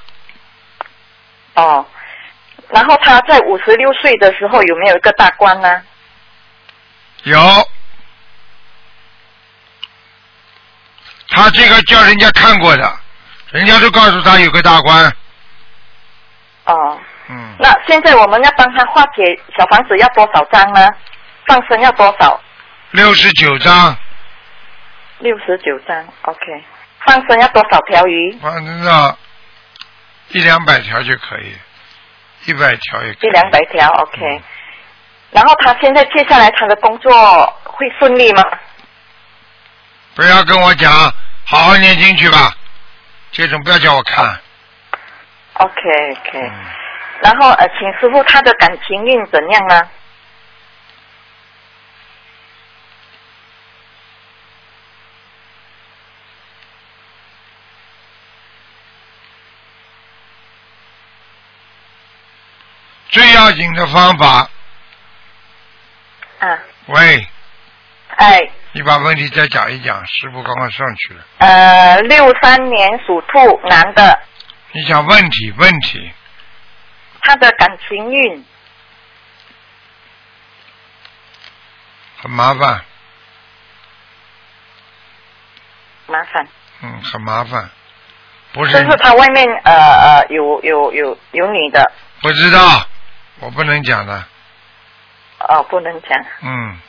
[1.55, 1.85] 哦，
[2.69, 5.81] 然后他在五十六岁的时候有没有一个大官呢？
[7.23, 7.39] 有。
[11.29, 12.97] 他这个叫人家看过的，
[13.53, 15.05] 人家都告诉他有个大关，
[16.65, 19.23] 哦，嗯，那现在我们要帮他化解
[19.55, 20.89] 小房子要多少张呢？
[21.45, 22.41] 放生要多少？
[22.89, 23.95] 六十九张，
[25.19, 26.41] 六十九张，OK。
[27.05, 28.35] 放生要多少条鱼？
[28.41, 29.15] 反正到
[30.29, 31.55] 一两百条就可以，
[32.45, 33.29] 一百条也可以。
[33.29, 34.41] 一两百条，OK。
[35.29, 38.43] 然后他现在接下来他的工作会顺利吗？
[40.15, 40.91] 不要跟我讲，
[41.45, 42.55] 好好念经去吧，
[43.33, 44.39] 这种不要叫我看。
[45.55, 45.71] OK
[46.11, 46.51] OK，、嗯，
[47.21, 49.89] 然后呃，请师傅他的感情运怎样呢？
[63.09, 64.49] 最要紧的方法，
[66.39, 67.27] 啊，喂，
[68.15, 71.23] 哎，你把问题再讲一讲，师傅刚刚上去了。
[71.38, 74.19] 呃，六三年属兔男的，
[74.71, 76.12] 你讲问题，问题，
[77.21, 78.45] 他的感情运。
[82.23, 82.81] 很麻烦，
[86.07, 86.47] 麻烦，
[86.81, 87.69] 嗯，很麻烦，
[88.53, 92.88] 不是就是他外面呃呃有有有有女的，不知道，
[93.41, 94.25] 我不能讲的，
[95.41, 96.25] 哦，不能讲。
[96.41, 96.79] 嗯，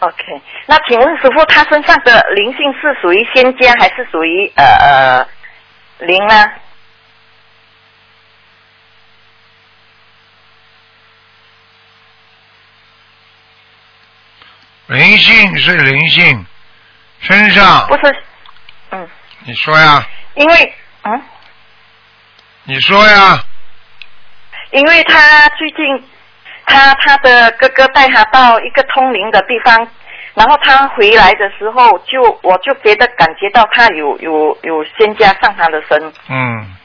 [0.00, 5.28] OK，那请问师傅，他身上的灵性是属于仙家还是属于呃呃
[5.98, 6.50] 灵呢？
[14.86, 16.46] 灵性是灵性，
[17.20, 17.86] 身上。
[17.86, 18.22] 不是，
[18.90, 19.08] 嗯，
[19.44, 21.22] 你说呀，因为嗯，
[22.64, 23.44] 你说呀，
[24.72, 26.09] 因为他最近
[26.70, 29.76] 他他的哥哥带他到一个通灵的地方，
[30.34, 36.76] 然后他回来的时候就我就觉得感觉到他有有有仙家上他的身，嗯，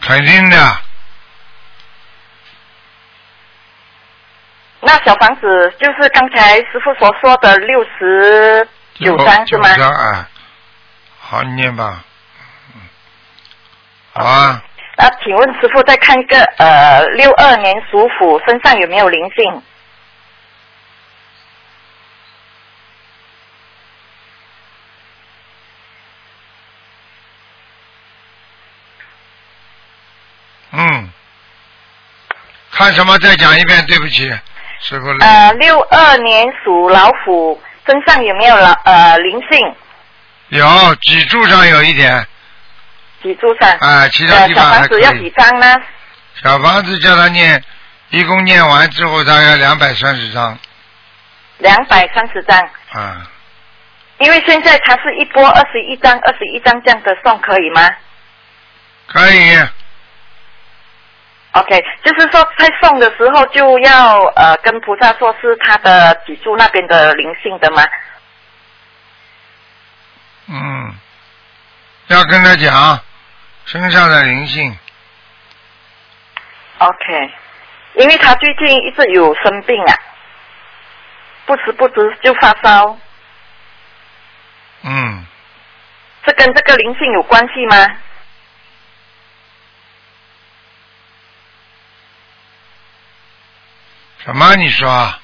[0.00, 0.76] 肯定的，
[4.80, 9.68] 那小房子就是刚才师傅所说的六十九张是吗？
[9.74, 10.28] 九张啊，
[11.20, 12.02] 好，你念吧，
[12.74, 12.80] 嗯，
[14.14, 14.62] 好啊，
[15.00, 19.62] 那请问师傅再看一个呃六二年属虎身上有没有灵性？
[30.72, 31.12] 嗯，
[32.72, 33.16] 看什么？
[33.20, 34.28] 再讲一遍，对不起，
[34.80, 35.06] 师傅。
[35.20, 39.74] 呃，六二年属老虎身上有没有老呃灵性？
[40.48, 40.66] 有
[41.02, 42.26] 脊柱上有一点，
[43.28, 43.70] 脊柱上。
[43.80, 45.30] 啊，其他地方还可房子要几。
[45.36, 45.76] 张呢？
[46.42, 47.62] 小房子叫他念，
[48.08, 50.58] 一共念完之后大概两百三十张
[51.58, 52.58] 两百三十张。
[52.92, 53.26] 啊，
[54.18, 57.86] 因为现在他是一波二十一张，二十一张这样的送可以吗
[59.08, 59.58] 可以
[61.52, 67.84] ，？OK，就是说在送的时候就要呃跟菩萨说是他的脊柱那边的灵性的吗？
[70.46, 70.94] 嗯，
[72.06, 73.00] 要跟他讲
[73.70, 74.78] 身上的灵性
[76.78, 77.30] ，OK，
[77.96, 79.94] 因为他最近一直有生病啊，
[81.44, 82.98] 不时不时就发烧，
[84.84, 85.26] 嗯，
[86.24, 87.76] 是跟这个灵性有关系吗？
[94.24, 94.56] 什么？
[94.56, 95.20] 你说啊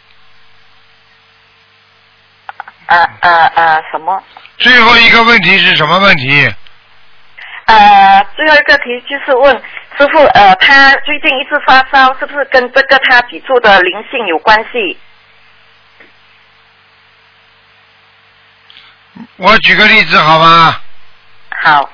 [2.88, 3.80] 啊啊！
[3.90, 4.22] 什么？
[4.58, 6.54] 最后一个问题是什么问题？
[7.66, 9.56] 呃，最后一个题就是问
[9.98, 14.98] 师傅，呃，他最近一直发烧，是不是跟这个他脊柱的灵性有关系？
[19.36, 20.80] 我举个例子好吗？
[21.62, 21.88] 好，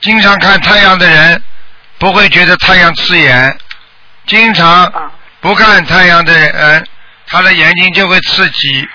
[0.00, 1.42] 经常看太阳的人
[1.98, 3.58] 不会觉得太阳刺眼，
[4.26, 6.86] 经常啊不看太阳的人，
[7.26, 8.86] 他的眼睛就会刺激，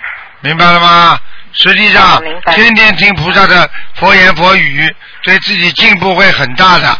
[0.42, 1.20] 明白了吗？
[1.54, 2.22] 实际上
[2.54, 7.00] 天天听菩萨的佛言佛语，对自己进步会很大的。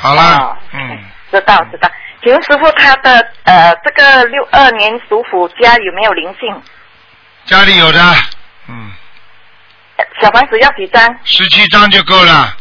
[0.00, 0.98] 好了啊，嗯，
[1.30, 1.90] 知道知道。
[2.22, 6.62] 请问师傅，他的呃这个六二年属虎家有没有灵性？
[7.44, 8.00] 家里有的，
[8.68, 8.92] 嗯，
[9.96, 11.18] 呃小房子要几张？
[11.24, 12.56] 十七张就够了，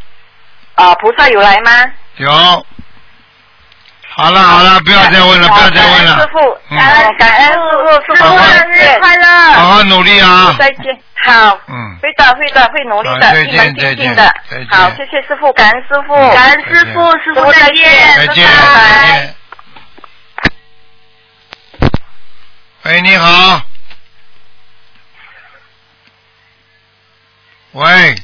[0.75, 1.71] 啊、菩萨有来吗？
[2.17, 2.65] 有。
[4.17, 6.39] 好了好了，不要再问了，不要再问了师，傅，
[6.71, 9.27] 嗯感恩感恩师傅，生日快乐！
[9.53, 11.55] 好好努力啊，再见，好。
[11.67, 11.99] 嗯。
[12.01, 14.33] 会的，会的，会努力的，好再见一门精进的。
[14.71, 19.05] 好，谢谢师傅，感恩师傅，嗯感恩师傅，师傅再见，再见，拜拜。
[19.05, 19.35] 见。
[22.85, 23.61] 喂，你好。
[27.73, 28.15] 喂，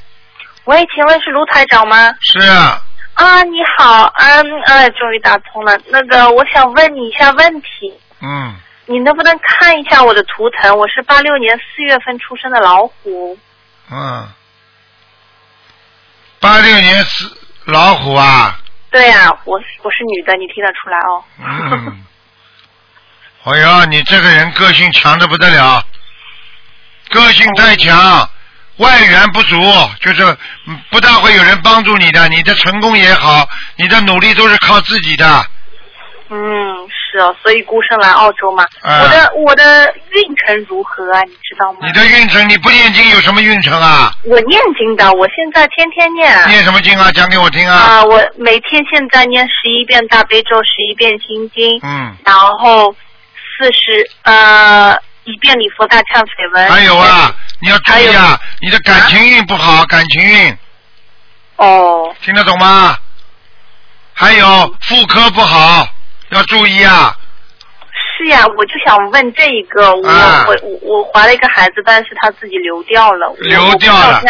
[0.66, 2.12] 喂，请问是卢台长吗？
[2.22, 2.82] 是啊，
[3.14, 5.78] 啊，你好，嗯，哎，终于打通了。
[5.88, 8.56] 那个，我想问你一下问题，嗯，
[8.88, 10.78] 你能不能看一下我的图腾？
[10.78, 13.38] 我是八六年四月份出生的老虎。
[13.92, 14.28] 嗯，
[16.40, 17.32] 八六年四
[17.66, 18.58] 老虎啊，
[18.90, 21.24] 对呀、我是我是女的，你听得出来哦。
[21.40, 22.04] 嗯，
[23.44, 25.86] 哎呀，你这个人个性强的不得了，
[27.10, 28.28] 个性太强，
[28.84, 29.56] 外援不足，
[30.02, 30.24] 就是
[30.68, 35.26] 嗯不大会有人帮助你的，你的成功也好，你的努力都是靠自己的，
[36.30, 36.38] 嗯，
[36.90, 38.64] 是哦，所以孤身来澳洲嘛。
[38.82, 41.22] 啊我的我的运程如何啊？
[41.26, 41.80] 你知道吗？
[41.84, 44.12] 你的运程你不念经有什么运程啊？
[44.26, 46.50] 我念经的，我现在天天念。
[46.50, 47.12] 念什么经啊？
[47.12, 47.76] 讲给我听啊。
[47.76, 52.94] 啊，我每天现在念十一遍大悲咒，十一遍心经，嗯然后
[53.58, 56.72] 四十呃一遍礼佛大忏悔文。
[56.72, 60.58] 还有啊，你要注意啊，你的感情运不好，感情运。
[61.58, 62.98] 哦，听得懂吗？
[64.14, 65.88] 还有妇科不好，
[66.30, 67.16] 要注意啊。
[68.18, 70.46] 是呀，我就想问这一个，我、啊。
[70.48, 74.22] 我我我怀了一个孩子，但是他自己流掉了，流掉了。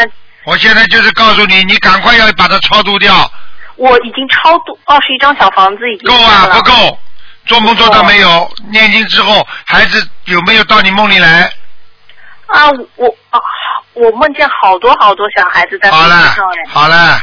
[0.46, 0.86] 我现在。
[0.88, 3.30] 就是告诉你，你赶快要把它超度掉，
[3.78, 6.56] 我已经超度二十一张小房子已经够啊，了。
[6.56, 7.00] 不够？
[7.46, 8.52] 做梦做到没有？
[8.72, 11.52] 念经之后，孩子有没有到你梦里来？
[12.48, 13.40] 啊，我啊，
[13.94, 16.36] 我梦见好多好多小孩子在好了
[16.70, 17.20] 好了，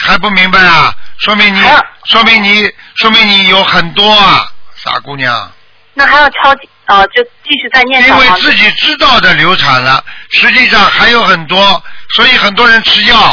[0.00, 0.94] 还不明白啊？
[1.18, 1.60] 说明你，
[2.04, 5.52] 说明你，说明你有很多啊，傻姑娘。
[5.92, 6.56] 那还要敲
[6.86, 11.82] 呃，就继续再念因为自己知道的流产了，实际上还有很多，
[12.14, 13.32] 所以很多人吃药，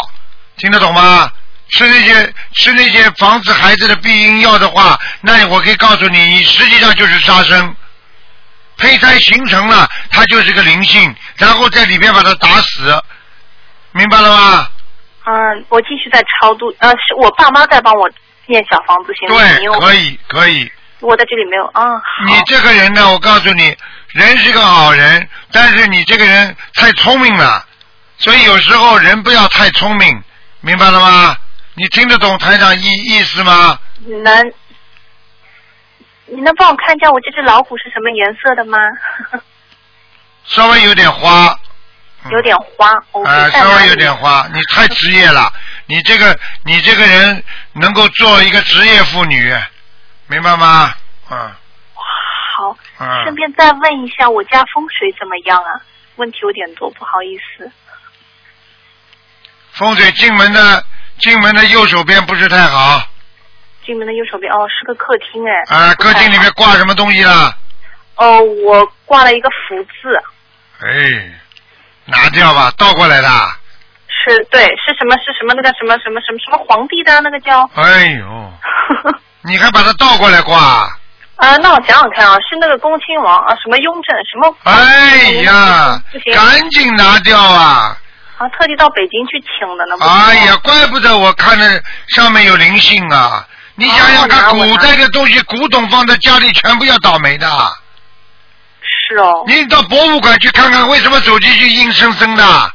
[0.57, 1.31] 听得懂吗？
[1.69, 7.75] 吃那些吃那些防止孩子的避孕药的话，那我可以告诉你，你实际上就是杀生。
[8.77, 13.03] 胚胎形成了，它就是个灵性，然后在里面把它打死，
[13.91, 14.67] 明白了吗？
[15.25, 18.07] 嗯，我继续在超度，呃，是我爸妈在帮我
[18.45, 19.57] 念小房子，行不行？
[19.57, 20.71] 对，可以，可以。
[20.99, 22.01] 我在这里没有啊。
[22.27, 23.75] 你这个人呢，我告诉你，
[24.09, 27.65] 人是个好人，但是你这个人太聪明了，
[28.19, 30.23] 所以有时候人不要太聪明，
[30.61, 31.35] 明白了吗？
[31.77, 33.79] 你听得懂台长意意思吗？
[34.23, 34.53] 能，
[36.25, 38.79] 你能帮我看一下我这只老虎是什么颜色的吗？
[40.45, 41.55] 稍微有点花，
[42.31, 42.91] 有点花。
[42.95, 45.53] 里稍微有点花，你太职业了，
[45.85, 49.55] 你这个你这个人能够做一个职业妇女，
[50.25, 50.95] 明白吗？
[51.29, 51.37] 嗯
[52.55, 53.35] 好，嗯顺。
[53.35, 55.79] 便再问一下，我家风水怎么样啊？
[56.15, 57.71] 问题有点多，不好意思。
[59.73, 60.83] 风水进门的
[61.19, 63.01] 进门的右手边不是太好
[63.85, 65.75] 进门的右手边，哦，是个客厅哎。
[65.75, 67.55] 啊，客厅里面挂什么东西了？
[68.15, 70.17] 哦，我挂了一个福字，
[70.85, 71.39] 哎，
[72.05, 73.29] 拿掉吧，倒过来的。
[74.09, 75.15] 是对，是什么？
[75.17, 77.61] 是什么那个什么什么什么什么皇帝的那个叫？
[77.75, 78.53] 哎呦，
[79.43, 80.59] 你还把它倒过来挂？
[81.37, 84.57] 啊，那我想想看啊，是那个恭亲王啊，什么雍正什么？
[84.63, 86.01] 哎呀
[86.33, 87.95] 赶紧拿掉啊！
[88.37, 89.95] 啊，特地到北京去请的呢。
[89.99, 93.47] 哎呀，怪不得我看着上面有灵性啊！
[93.75, 97.47] 你想想看，古代的东西，古董放在家里全部要倒霉的。
[98.81, 99.43] 是哦。
[99.47, 102.71] 你到博物馆去看看，为什么走进去阴森森的？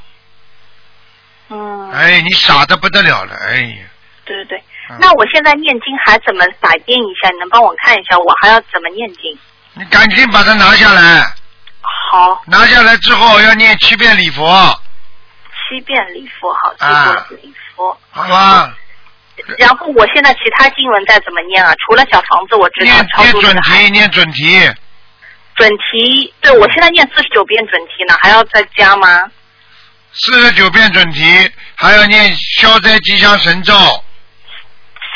[1.50, 1.90] 嗯。
[1.92, 3.76] 哎，你傻的不得了了，哎呀！
[4.24, 4.58] 对对对，
[4.90, 7.28] 嗯那我现在念经还怎么改变一下？
[7.30, 9.38] 你能帮我看一下，我还要怎么念经？
[9.74, 11.22] 你赶紧把它拿下来。
[12.10, 12.42] 好。
[12.46, 14.44] 拿下来之后要念七遍礼佛，
[15.72, 17.98] 七遍礼佛，好，记住啊了礼佛。
[18.10, 18.76] 好吧？
[19.58, 21.74] 然后我现在其他经文再怎么念啊？
[21.86, 24.70] 除了小房子，我知道念念准提，念准提，
[25.56, 29.30] 准提，对我现在念四十九遍准提呢，还要再加吗？
[30.12, 33.72] 四十九遍准提，还要念消灾吉祥神咒，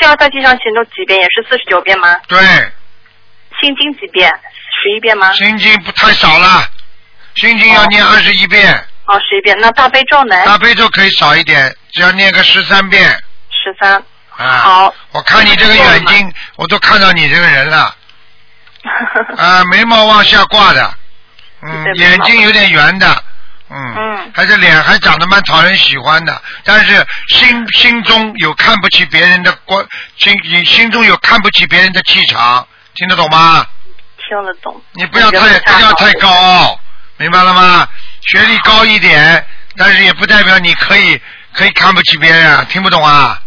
[0.01, 1.19] 消灾吉祥神咒几遍？
[1.19, 2.15] 也是四十九遍吗？
[2.27, 2.39] 对，
[3.61, 4.27] 心经几遍？
[4.81, 5.31] 十一遍吗？
[5.33, 6.67] 心经不太少了，
[7.35, 8.83] 心经要念二十一遍，哦，
[9.19, 9.57] 十一遍。
[9.59, 10.45] 那大悲咒呢？
[10.45, 13.09] 大悲咒可以少一点，只要念个十三遍。
[13.49, 14.03] 十三。
[14.37, 14.93] 啊，好。
[15.11, 17.95] 我看你这个眼睛，我都看到你这个人了，
[19.37, 20.93] 啊，眉毛往下挂的，
[21.61, 23.23] 嗯，眼睛有点圆的，
[23.69, 29.83] 嗯，嗯还是脸还长得蛮讨人喜欢的，但是心心中有看不起别人的光，
[30.17, 33.65] 心你心中有看不起别人的气场，听得懂吗？
[34.17, 34.79] 听得懂。
[34.91, 36.79] 你不要太不要太高傲，
[37.17, 37.87] 明白了吗？
[38.27, 41.19] 学历高一点，但是也不代表你可以
[41.53, 43.41] 可以看不起别人啊，听不懂啊？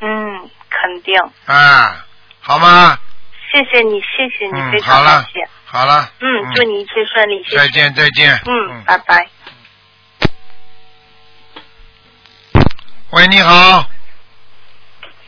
[0.00, 1.14] 嗯，肯定。
[1.46, 2.04] 啊，
[2.40, 2.98] 好吗？
[3.52, 5.48] 谢谢你，谢谢你，嗯非常感谢。
[5.64, 7.56] 好了，嗯，祝你一切顺利，谢谢。
[7.58, 8.40] 再见再见。
[8.46, 9.26] 嗯，拜拜。
[13.10, 13.86] 喂，你好，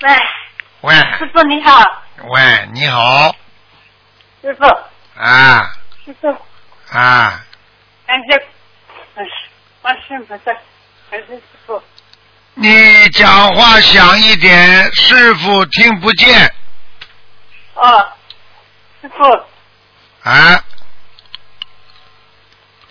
[0.02, 0.16] 喂，
[0.82, 1.82] 喂师傅你好，
[2.28, 3.34] 喂，你好，
[4.42, 4.66] 师傅，
[5.18, 5.72] 啊
[6.04, 6.28] 师傅，
[6.94, 7.42] 啊，
[8.06, 8.42] 感谢，哎，
[9.82, 10.52] 观世音菩萨，
[11.10, 11.82] 感谢师傅。
[12.54, 16.54] 你讲话响一点，师傅听不见
[17.74, 18.12] 哦，
[19.00, 19.24] 师傅，
[20.28, 20.64] 啊！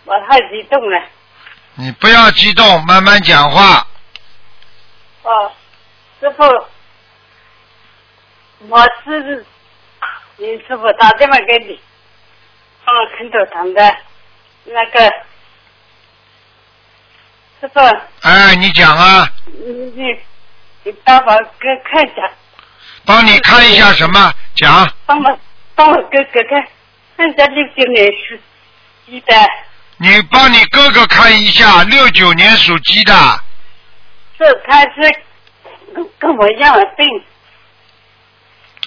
[0.05, 1.05] 我太激动了。
[1.75, 3.85] 你不要激动，慢慢讲话。
[5.21, 5.51] 哦，
[6.19, 6.43] 师傅，
[8.67, 9.45] 我是
[10.37, 11.79] 林师傅打电话给你，
[12.83, 13.97] 帮我看头疼的，
[14.63, 15.13] 那个
[17.61, 17.79] 师傅，
[18.21, 20.19] 哎，你讲啊，你你
[20.83, 22.31] 你帮我哥看一下，
[23.05, 24.33] 帮你看一下什么？
[24.55, 24.89] 讲。
[25.05, 25.39] 帮我
[25.75, 26.65] 帮我哥哥看，
[27.17, 28.39] 看一下六九年属
[29.05, 29.35] 鸡的，
[29.97, 33.13] 你帮你哥哥看一下，六九年属鸡的，
[34.37, 35.15] 是他是
[35.93, 37.05] 跟跟我一样的病，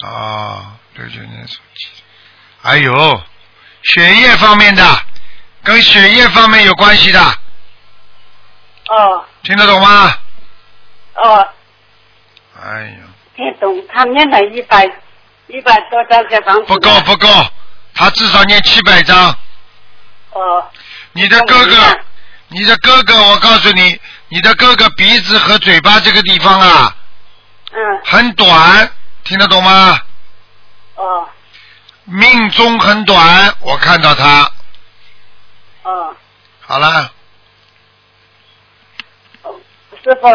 [0.09, 1.89] 啊，六九年属鸡，
[2.63, 3.23] 哎呦
[3.83, 4.83] 血液方面的，
[5.63, 7.21] 跟血液方面有关系的，
[8.97, 9.25] 哦。
[9.43, 10.15] 听得懂吗？
[11.15, 11.49] 哦，
[12.63, 12.99] 哎呀，
[13.37, 14.85] 听懂，他念了一百
[15.47, 17.29] 一百多张小房子，不够不够，
[17.95, 19.37] 他至少念七百张。
[20.33, 20.67] 哦，
[21.13, 21.77] 你的哥哥，
[22.49, 26.97] 你的哥哥，我告诉你，你的哥哥鼻子和嘴巴这个地方啊，
[27.73, 28.91] 嗯，很短，
[29.25, 30.01] 听得懂吗？
[30.95, 31.29] 哦。
[32.05, 34.51] 命中很短，我看到他。
[35.85, 36.15] 哦，
[36.61, 37.13] 好了，
[40.03, 40.29] 师傅，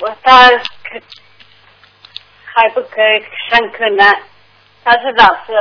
[0.00, 1.00] 我他可
[2.54, 4.04] 还不可以上课呢，
[4.84, 5.52] 他是老师，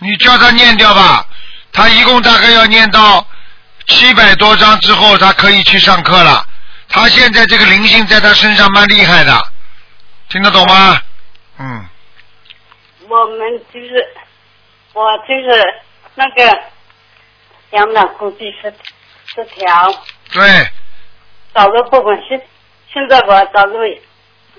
[0.00, 1.26] 你叫他念掉吧，
[1.72, 3.26] 他一共大概要念到
[3.86, 6.44] 七百多章之后，他可以去上课了。
[6.88, 9.52] 他现在这个灵性在他身上蛮厉害的，
[10.28, 11.00] 听得懂吗？
[11.58, 11.88] 嗯，
[13.08, 14.06] 我们就是
[14.92, 15.82] 我就是
[16.14, 16.62] 那个
[17.70, 18.72] 养老估计是
[19.36, 20.68] 失调，对，
[21.54, 22.40] 走路不稳，现
[22.92, 23.84] 现在我走路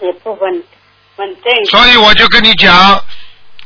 [0.01, 0.63] 也不稳
[1.15, 1.65] 稳定。
[1.65, 3.03] 所以我就跟你讲，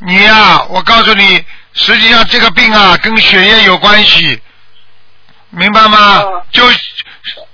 [0.07, 4.41] 你呀、我告诉你，实际上这个病啊跟血液有关系，
[5.49, 6.23] 明白吗？
[6.51, 6.63] 就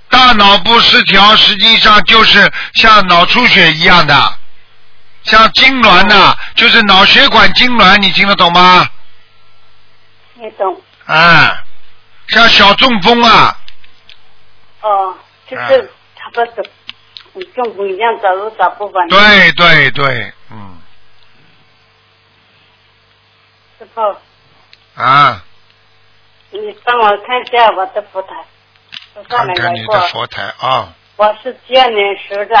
[0.08, 4.14] 大脑部失调，实际上就是像脑出血一样的，
[5.24, 8.88] 像痉挛呐、就是脑血管痉挛，你听得懂吗？
[10.34, 10.80] 你懂。
[11.06, 11.64] 啊，
[12.28, 13.56] 像小中风啊，
[14.82, 15.16] 哦，
[15.48, 16.46] 就是差不多
[17.34, 19.08] 跟中风一样，走路走不稳。
[19.08, 20.80] 对对对，嗯
[23.78, 24.00] 师傅，
[24.94, 25.42] 啊，
[26.50, 28.28] 你帮我看一下我的佛台，
[29.14, 30.00] 我上看面来过看你的。
[30.08, 32.54] 佛台啊，我是几二年属的，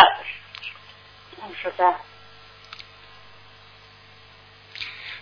[1.60, 1.94] 十的。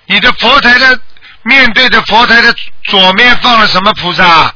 [0.09, 1.01] 你的佛台的
[1.47, 4.55] 面对着佛台的左面放了什么菩萨？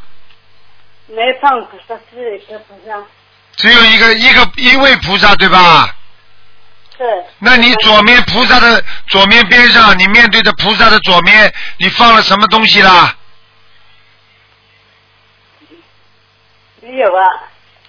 [1.07, 2.95] 没放菩萨只有一个菩萨，
[3.57, 5.97] 只有一个一个一位菩萨对吧？
[6.97, 7.05] 是
[7.39, 13.17] 那你左面菩萨的左面边上，你面对着菩萨的左面，你放了什么东西啦？
[16.83, 17.25] 没有啊？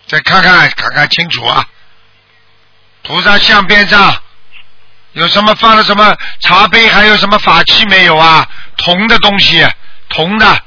[0.08, 1.66] 再看看看看清楚啊！
[3.04, 4.16] 菩萨像边上
[5.14, 8.47] 有什么放了什么茶杯，还有什么法器没有啊？
[8.84, 9.65] 铜的东西，
[10.09, 10.63] 铜的，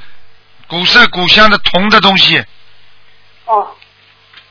[0.68, 2.42] 古色古香的铜的东西。
[3.44, 3.74] 哦，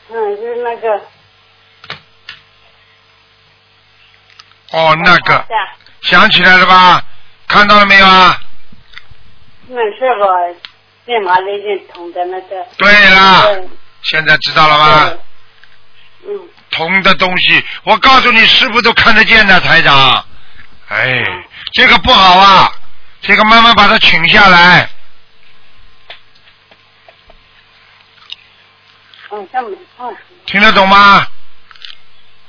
[0.10, 1.02] 嗯，就是那个
[4.72, 5.46] 哦，那个
[6.02, 7.04] 想起来了吧？
[7.48, 8.40] 看到了没有啊？
[9.68, 10.56] 那是我
[11.06, 12.66] 电马雷电筒的那个。
[12.78, 13.44] 对啦
[14.02, 15.14] 现在知道了吧？
[16.26, 16.40] 嗯，
[16.72, 20.26] 铜的东西，我告诉你，师傅都看得见的，台长。
[20.90, 21.24] 哎，
[21.72, 22.72] 这个不好啊，
[23.24, 24.90] 这个妈妈把它请下来。
[29.32, 29.48] 嗯
[30.46, 31.26] 听得懂吗？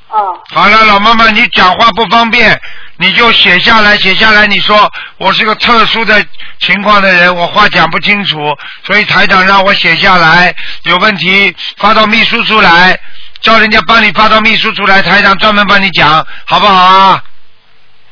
[0.09, 2.61] 哦，好了，老妈妈，你讲话不方便，
[2.99, 4.47] 你就写下来，写下来。
[4.47, 6.23] 你说我是个特殊的
[6.59, 8.37] 情况的人，我话讲不清楚，
[8.85, 12.99] 所以台长让我写下来，有问题发到秘书处来，
[13.41, 17.25] 叫人家帮你发到秘书处来，台长专门帮你讲，好不好啊？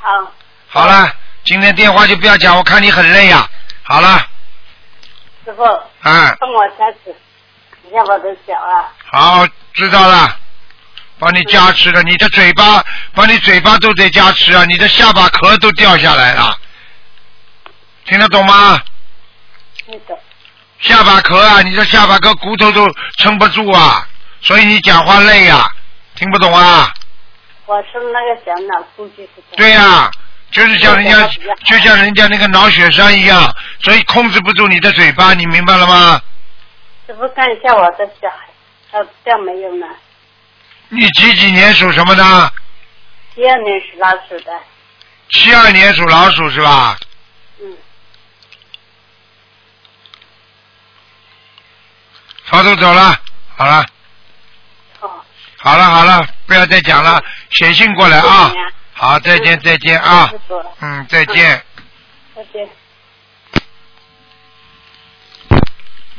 [0.01, 0.33] 好，
[0.69, 1.13] 好了，
[1.45, 3.49] 今天电话就不要讲，我看你很累呀、
[3.83, 4.19] 好了，
[5.45, 7.15] 师傅，啊，帮我加持
[7.85, 8.93] 一下我的脚啊。
[9.11, 10.37] 好，知道了，
[11.19, 12.85] 帮你加持了，你的嘴巴，
[13.15, 16.57] 帮你嘴巴都得加持啊，你的下巴壳都掉下来了，
[18.05, 18.81] 听得懂吗？
[19.87, 20.17] 那个，
[20.79, 22.89] 下巴壳啊，你的下巴壳骨头都
[23.19, 24.07] 撑不住啊，
[24.41, 25.69] 所以你讲话累呀、
[26.15, 26.89] 听不懂啊？
[27.67, 29.43] 我是那个小脑估计是。
[29.57, 30.11] 对呀、
[30.53, 31.27] 就是像人家，
[31.65, 36.21] 就像人家那个脑血栓一样，所以控制不住你的嘴巴，你明白了吗？
[37.07, 38.47] 师傅看一下我的小孩，
[38.91, 39.87] 他掉没有呢？
[40.91, 42.53] 你几几年属什么的？
[43.35, 44.53] 七二年属老鼠的，
[45.31, 46.97] 七二年属老鼠是吧？
[47.61, 47.77] 嗯，
[52.47, 53.19] 超度走了，
[53.57, 53.87] 好了。
[55.65, 58.53] 好了好了，不要再讲了，写信过来啊。
[59.03, 60.33] 好，再见再见啊。
[60.81, 61.61] 嗯，再见。
[62.37, 62.69] 再见。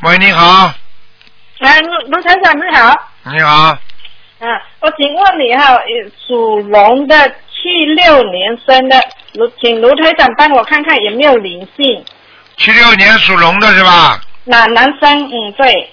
[0.02, 0.74] 喂，你好，
[1.60, 3.80] 哎，卢卢台长你好，你好，啊，
[4.82, 5.80] 我请问你哈，
[6.28, 9.02] 属龙的七六年生的
[9.36, 12.06] 卢，请卢台长帮我看看有没有灵性。
[12.58, 14.20] 七六年属龙的是吧？
[14.44, 15.90] 男男生，嗯，对，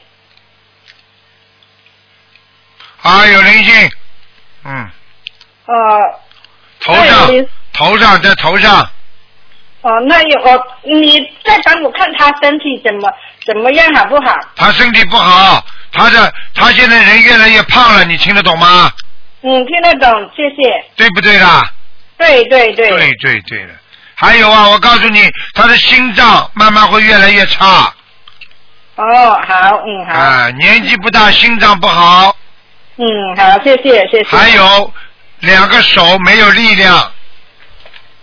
[3.02, 3.90] 啊，有灵性，
[4.64, 4.90] 嗯，
[5.66, 6.20] 呃，
[6.80, 8.80] 头上头上在头上，
[9.82, 13.10] 哦，那有我，你再帮我看他身体怎么
[13.46, 14.34] 怎么样好不好？
[14.56, 18.90] 他身体不好，他的他现在人越来越胖了，你听得懂吗？
[19.42, 20.84] 嗯，听得懂，谢谢。
[20.96, 21.72] 对不对啦？
[22.18, 22.90] 对对对。
[22.90, 23.72] 对对对了，
[24.14, 27.90] 还有啊，我告诉你，他的心脏慢慢会越来越差
[28.96, 30.12] 哦，好，嗯，好。
[30.12, 32.36] 啊，年纪不大，心脏不好，
[32.96, 33.06] 嗯，
[33.36, 34.36] 好，谢谢谢谢。
[34.36, 34.92] 还有
[35.40, 37.12] 两个手没有力量，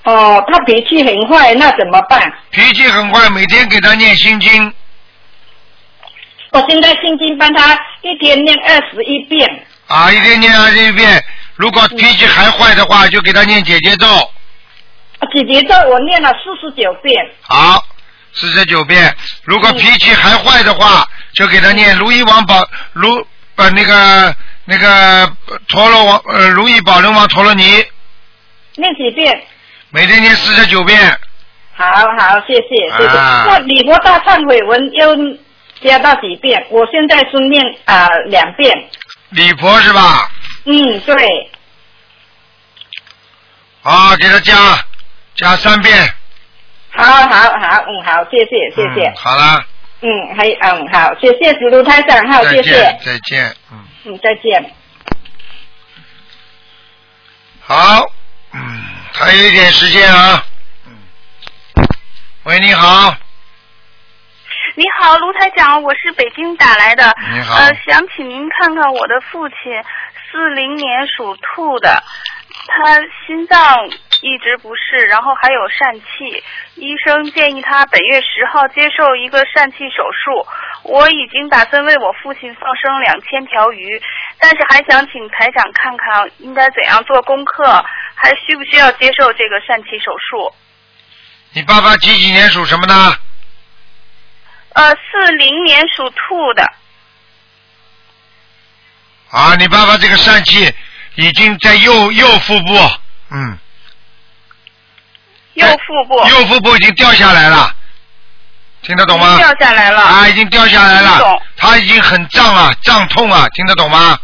[0.04, 2.32] 哦，他脾气很坏，那怎么办？
[2.52, 4.74] 脾气很坏，每天给他念心经，
[6.52, 9.66] 我现在心经帮他一天念二十一遍。
[9.88, 11.24] 啊，一天念二十一遍。
[11.56, 14.06] 如果脾气还坏的话，就给他念姐姐咒，
[15.34, 17.16] 姐姐咒我念了四十九遍。
[17.42, 17.84] 好，
[18.32, 19.16] 四十九遍。
[19.44, 21.04] 如果脾气还坏的话，
[21.34, 22.56] 就给他念如意王宝
[22.94, 24.36] 如呃那个
[24.70, 24.88] 那个
[25.48, 27.64] 呃陀罗王呃如意宝轮王陀罗尼，
[28.76, 29.44] 念几遍？
[29.92, 31.00] 每天念四十九遍。
[31.74, 31.86] 好
[32.20, 33.18] 好，谢谢谢谢。
[33.18, 35.16] 啊那礼佛大忏悔文要
[35.82, 36.68] 加到几遍？
[36.70, 38.90] 我现在是念啊、两遍。
[39.30, 40.30] 礼佛是吧？
[40.66, 41.52] 嗯，对。
[43.82, 44.54] 好，给他加
[45.36, 46.14] 加三遍。
[46.90, 49.08] 好好好，嗯，好，谢谢谢谢。
[49.08, 49.64] 嗯好啦，
[50.02, 54.74] 嗯，还嗯好，谢谢主卢台长，好，再谢谢见，再见，嗯，嗯，再见。
[57.60, 58.10] 好，
[58.54, 60.46] 嗯，还有一点时间啊，
[60.86, 60.98] 嗯，
[62.44, 63.14] 喂，你好，
[64.76, 67.14] 你好，卢台长，我是北京打来的。
[67.34, 69.58] 你好呃，想请您看看我的父亲，
[70.32, 72.02] 四零年属兔的，
[72.66, 72.96] 他
[73.26, 73.60] 心脏
[74.22, 76.44] 一直不适，然后还有疝气，
[76.76, 80.48] 医生建议他本月十号接受一个疝气手术。
[80.84, 84.02] 我已经打算为我父亲放生两千条鱼，
[84.40, 87.64] 但是还想请台长看看应该怎样做功课，
[88.16, 90.56] 还需不需要接受这个疝气手术？
[91.54, 93.16] 你爸爸几几年属什么呢？
[94.74, 96.64] 呃，四零年属兔的。
[99.32, 100.74] 啊，你爸爸这个疝气
[101.16, 102.74] 已经在右右腹部，
[103.32, 103.58] 嗯，
[105.58, 106.28] 右腹部。
[106.30, 107.74] 右腹部已经掉下来了，
[108.82, 109.38] 听得懂吗？
[109.38, 114.18] 掉下来了啊，已经掉下来了他已经很胀啊，胀痛啊，听得懂吗？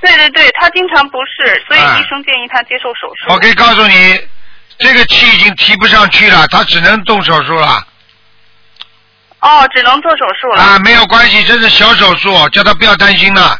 [0.00, 3.32] 对对对，他经常不适，所以哎医生建议他接受手术。
[3.32, 4.20] 我可以告诉你，
[4.78, 7.86] 这个气已经提不上去了，他只能动手术了。
[9.40, 10.62] 哦，只能做手术了。
[10.62, 13.58] 啊，没有关系，这是小手术，叫他不要担心了。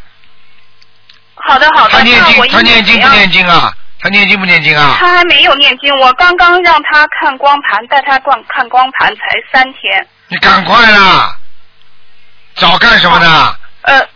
[1.37, 3.73] 好的好的，他念经他念经不念经啊？
[4.05, 4.97] 他念经不念经啊？
[5.01, 10.07] 他还没有念经，我刚刚让他看光盘，带他逛看光盘才三天。
[10.29, 11.35] 你赶快啦！
[12.55, 13.57] 早干什么呢？
[13.81, 14.07] 呃，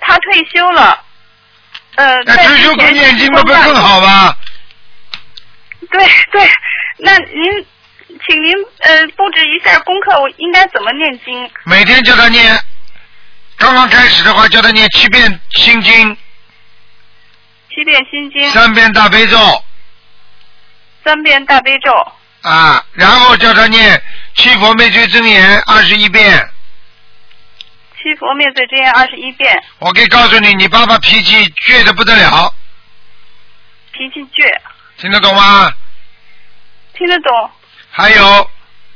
[0.00, 0.98] 他退休了。
[1.96, 4.34] 呃，那退休不之前念经，那不是更好吗？
[5.90, 6.50] 对对，
[6.96, 7.66] 那您，
[8.26, 11.50] 请您呃布置一下功课，我应该怎么念经？
[11.64, 12.58] 每天叫他念，
[13.58, 16.16] 刚刚开始的话叫他念七遍心经，
[17.76, 19.36] 七遍心经，三遍大悲咒。
[21.04, 21.92] 三遍大悲咒，
[22.40, 24.02] 啊，然后叫他念
[24.34, 26.50] 七佛灭罪真言二十一遍。
[27.96, 32.52] 七佛灭罪真言二十一遍，我可以告诉你，你爸爸脾气倔得不得了，
[33.92, 34.50] 脾气倔，
[34.96, 35.70] 听得懂吗？
[36.94, 37.50] 听得懂。
[37.90, 38.50] 还有，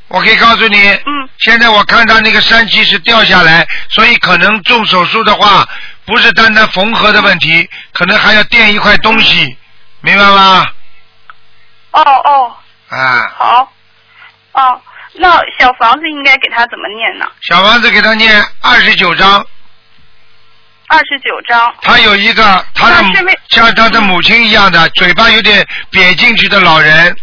[0.09, 5.69] 我可以告诉你，嗯，现在我看到那个疝气是掉下来，所以可能动手术的话，
[6.11, 9.57] 不是单单缝合的问题，可能还要垫一块东西，
[10.01, 10.67] 明白吗？
[11.93, 12.57] 哦哦，
[12.89, 13.73] 啊，好，
[14.53, 14.83] 哦，
[15.15, 17.27] 那小房子应该给他怎么念呢？
[17.43, 19.47] 小房子给他念二十九章，
[20.89, 21.73] 二十九章。
[21.83, 22.43] 他有一个
[22.75, 22.97] 他的
[23.51, 27.17] 像他的母亲一样的，嘴巴有点瘪进去的老人，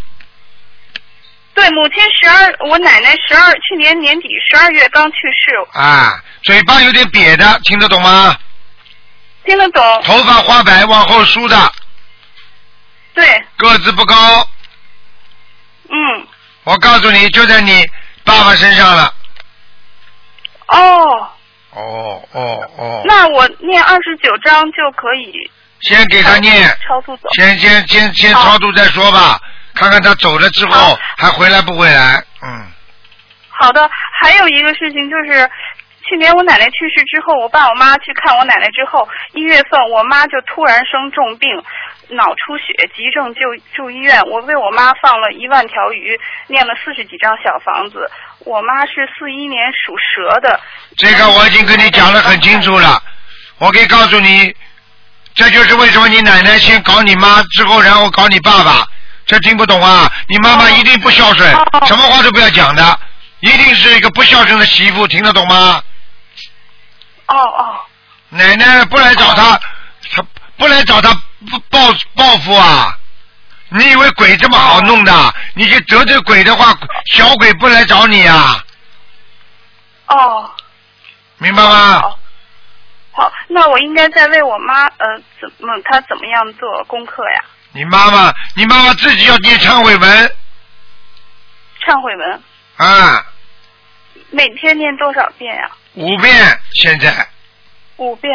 [1.54, 8.38] 对，母亲十二，我奶奶十二，去年年底十二月刚去世，啊，嘴巴有点瘪的，听得懂吗？
[9.48, 10.02] 听得懂。
[10.04, 11.72] 头发花白往后梳的，
[13.14, 14.16] 对，个子不高，
[15.89, 16.28] 嗯，
[16.66, 17.84] 我告诉你，就在你
[18.24, 19.14] 爸爸身上了。
[20.68, 21.30] 哦，
[21.72, 25.50] 哦哦哦，那我念二十九章就可以。
[25.80, 27.30] 先给他念，超度走。
[27.34, 29.39] 先先先先超度再说吧，
[29.74, 32.22] 看看他走了之后还回来不回来。
[32.41, 32.68] 嗯，
[33.50, 33.89] 好的，
[34.22, 35.50] 还有一个事情就是，
[36.08, 41.49] 去年我奶奶去世之后，我爸我妈去看我奶奶之后，一月份我妈就突然生重病，
[42.16, 43.41] 脑出血，急症就
[43.76, 44.22] 住医院。
[44.32, 48.10] 我为我妈放了一万条鱼，念了四十几张小房子。
[48.45, 50.58] 我妈是四一年属蛇的，
[50.95, 53.03] 这个我已经跟你讲得很清楚了，
[53.58, 54.55] 我可以告诉你，
[55.36, 58.88] 这就是为什么你奶奶先搞你妈，之后然后搞你爸爸，
[59.26, 60.10] 这听不懂啊？
[60.30, 61.49] 你妈妈一定不孝顺，
[61.86, 62.97] 什么话都不要讲的，
[63.41, 65.82] 一定是一个不孝顺的媳妇，听得懂吗？
[67.28, 67.80] 哦哦，
[68.30, 69.60] 奶奶不来找他，
[70.16, 70.24] 他
[70.58, 71.14] 不来找他
[71.70, 71.80] 报
[72.16, 72.98] 报复啊？
[73.70, 75.34] 你以为鬼这么好弄的？
[75.54, 76.74] 你去得罪鬼的话，
[77.12, 78.64] 小鬼不来找你啊？
[80.08, 80.50] 哦，
[81.38, 82.02] 明白吗？
[83.12, 87.44] 好，那我应该在为我妈呃怎么她怎么样做功课呀？
[87.74, 90.32] 你妈妈，你妈妈自己要念忏悔文
[91.86, 92.44] 忏悔文
[92.78, 93.26] 啊，
[94.30, 95.70] 每天念多少遍呀？
[95.98, 97.28] 五遍现在，
[97.98, 98.32] 五遍。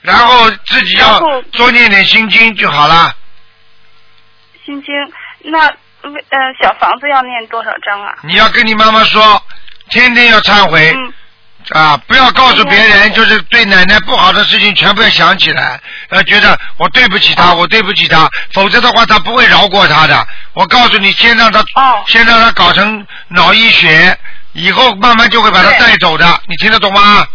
[0.00, 1.20] 然后自己要
[1.52, 3.14] 多念点心经就好了。
[4.64, 4.94] 心经，
[5.50, 5.66] 那
[6.10, 8.14] 为呃小房子要念多少章啊？
[8.22, 9.42] 你要跟你妈妈说，
[9.90, 10.92] 天天要忏悔。
[10.96, 11.12] 嗯
[11.70, 15.78] 啊，不要告诉别人，就是对奶奶不好的事情全部要想起来，
[16.10, 20.26] 要觉得我对不起她，我对不起她，否则的话她不会饶过她的。
[20.54, 21.62] 我告诉你，先让她，
[22.06, 24.18] 先让她搞成脑溢血，
[24.58, 26.24] 以后慢慢就会把他带走的。
[26.46, 27.26] 你听得懂吗？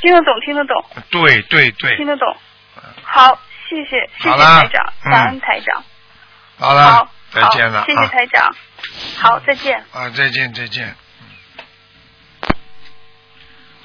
[0.00, 2.36] 听得懂，听得懂，对对对，听得懂。
[3.02, 3.38] 好，
[3.68, 5.82] 谢谢，谢谢台长，嗯感恩台长。
[6.58, 8.54] 好了好，，再见了好谢谢啊台长。
[9.18, 9.78] 好，再见。
[9.92, 10.94] 啊，再见再见。
[11.20, 11.26] 嗯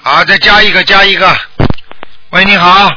[0.01, 1.35] 好，再加一个加一个。
[2.31, 2.89] 喂，你好。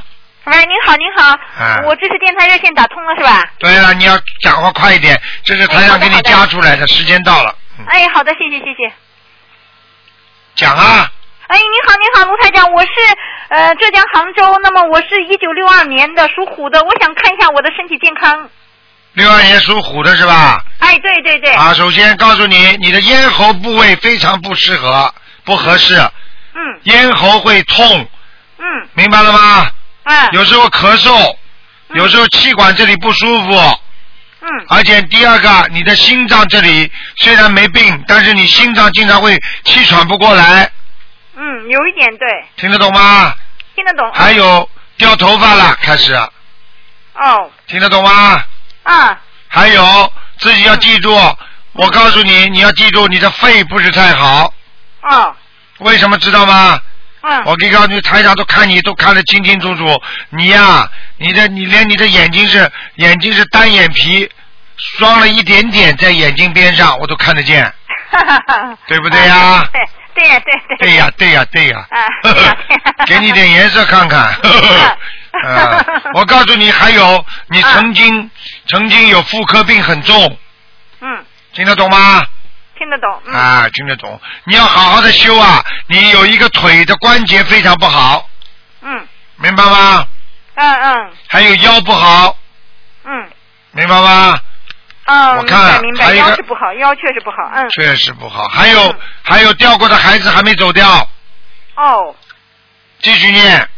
[0.44, 3.44] 喂，您好，您好，哎我这是电台热线打通了是吧？
[3.58, 7.56] 对了，你要讲话快一点，这是台长给你加出来的，时间到了，
[7.86, 8.92] 哎，好的，谢谢谢谢。
[10.54, 11.10] 讲啊。
[11.48, 12.88] 哎，你好，你好，卢台长，我是
[13.48, 18.48] 呃浙江杭州，那么我是一九六二年的，属虎的，我想看一下我的身体健康。
[19.12, 20.64] 六二年属虎的是吧？
[20.78, 21.52] 哎，对对对。
[21.52, 25.12] 啊，首先告诉你，你的咽喉部位非常不适合，
[25.44, 25.96] 不合适。
[26.54, 26.80] 嗯。
[26.84, 28.08] 咽喉会痛。
[28.58, 28.64] 嗯。
[28.94, 29.70] 明白了吗？
[30.04, 30.28] 嗯。
[30.32, 31.36] 有时候咳嗽，
[31.90, 33.78] 有时候气管这里不舒服。
[34.42, 34.48] 嗯。
[34.68, 40.70] 而且第二个，你的心脏这里虽然没病，但是你心脏经常会气喘不过来，
[41.36, 43.34] 嗯，有一点对，听得懂吗？
[43.74, 44.12] 听得懂。
[44.12, 48.44] 还有掉头发了，开始哦听得懂吗？
[48.82, 51.14] 啊还有自己要记住，
[51.72, 54.52] 我告诉你，你要记住，你的肺不是太好。
[55.02, 55.36] 哦。
[55.78, 56.80] 为什么知道吗？
[57.22, 57.42] 嗯。
[57.46, 60.02] 我可以告诉你，台长都看你都看得清清楚楚。
[60.30, 64.28] 你呀、你的你连你的眼睛是眼睛是单眼皮，
[64.76, 67.72] 双了一点点在眼睛边上，我都看得见。
[68.86, 69.64] 对不对呀？
[69.72, 69.80] 对
[70.14, 70.76] 对呀对对。
[70.78, 71.86] 对呀，对呀，对呀。
[71.90, 72.06] 啊，
[73.06, 74.20] 给你点颜色看看。
[75.44, 78.30] 啊，我告诉你，还有你曾经
[78.68, 80.36] 曾经有妇科病很重，
[81.00, 82.22] 嗯，听得懂吗？
[82.82, 83.22] 听得懂。
[83.26, 83.34] 嗯。
[83.34, 84.20] 啊，听得懂。
[84.44, 85.64] 你要好好的修啊！
[85.86, 88.28] 你有一个腿的关节非常不好，
[88.80, 89.06] 嗯
[89.36, 90.04] 明白吗？
[90.54, 92.36] 嗯嗯还有腰不好，
[93.04, 93.30] 嗯
[93.70, 94.36] 明白吗？
[95.04, 97.68] 嗯，我看明白腰是不好，腰确实不好，嗯。
[97.70, 98.48] 确实不好。
[98.48, 101.08] 还有、还有掉过的孩子还没走掉，
[101.76, 102.14] 哦
[103.00, 103.68] 继续念。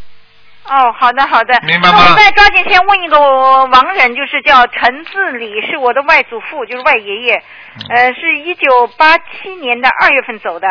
[0.67, 1.61] 哦，好的好的。
[1.61, 10.67] 明白吗那我再抓紧先问一个亡人，就是叫陈自礼，是我的外祖父，就是外爷爷，嗯呃，是一九八七年的二月份走的，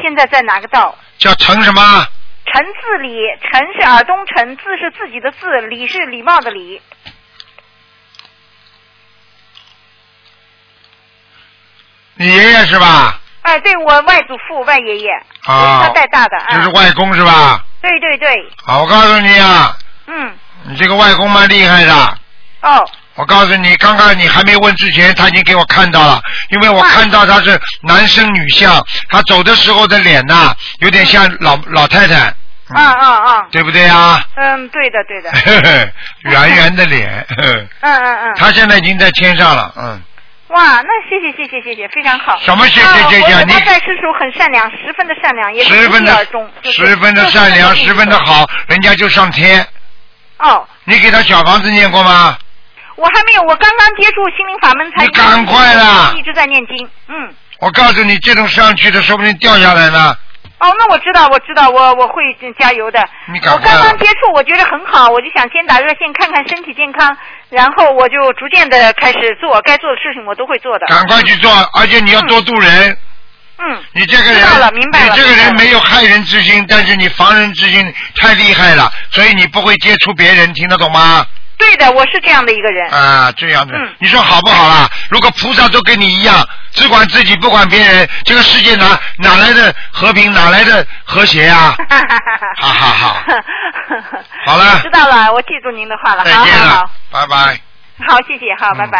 [0.00, 0.96] 现在在哪个道？
[1.18, 1.82] 叫陈什么？
[2.44, 6.80] 陈自礼，陈是耳东陈，自是自己的字，礼是礼貌的礼。
[12.14, 13.18] 你爷爷是吧？
[13.42, 15.10] 哎，对我外祖父外爷爷，
[15.48, 16.46] 我啊是他带大的啊。
[16.56, 17.64] 就是外公是吧？
[17.82, 18.28] 对对对，
[18.64, 19.76] 好，我告诉你啊，
[20.06, 20.32] 嗯，
[20.68, 21.94] 你这个外公蛮厉害的。
[22.62, 22.88] 哦。
[23.14, 26.18] 我告诉你，刚刚你还没问之前，他已经给我看到了，
[26.48, 32.34] 因为我看到他是男生女相，他走的时候的脸呐、有点像老老太太，
[32.70, 34.18] 啊啊啊，对不对啊？
[34.36, 38.34] 嗯，对的对的，嘿嘿，圆圆的脸，嗯嗯嗯。
[38.36, 40.02] 他现在已经在天上了，嗯，
[40.52, 42.38] 哇，那谢谢谢谢谢谢，非常好。
[42.40, 49.66] 什么谢谢啊谢谢你在世时候很善良，十分的善良，也是十分的中，十分的善良，十分的好，人家就上天。
[50.38, 52.36] 哦，你给他小房子念过吗？
[52.96, 55.04] 我还没有，我刚刚接触心灵法门才。
[55.04, 57.34] 你赶快啦一直在念经，嗯。
[57.60, 60.14] 我告诉你，这种上去的说不定掉下来呢。
[60.58, 62.22] 哦，那我知道，我知道，我我会
[62.58, 63.02] 加油的。
[63.32, 67.16] 你赶快我刚刚接触，我觉得很好，我就想先打热线看看身体健康，
[67.52, 70.86] 然后我就逐渐的开始做该做的事情，我都会做的。
[70.86, 72.96] 赶快去做，而且你要多度人。
[73.58, 73.84] 嗯。
[73.92, 74.40] 你这个人，
[74.74, 74.82] 你
[75.14, 81.26] 这个人没有害人之心，但是你防人之心太厉害了，所以你不会接触别人，听得懂吗？
[81.62, 82.90] 对的，我是这样的一个人。
[82.90, 84.88] 啊，这样的，嗯你说好不好啦？
[85.10, 91.74] 如果菩萨都跟你一样，只管自己不管别人，这个世界哪哪来的和平，哪来的和谐啊？
[92.60, 93.24] 哈哈哈！
[94.44, 96.24] 好了知道了，我记住您的话了。
[96.24, 97.60] 再见了好好，，拜拜。
[98.08, 98.98] 好，谢谢，好，拜拜。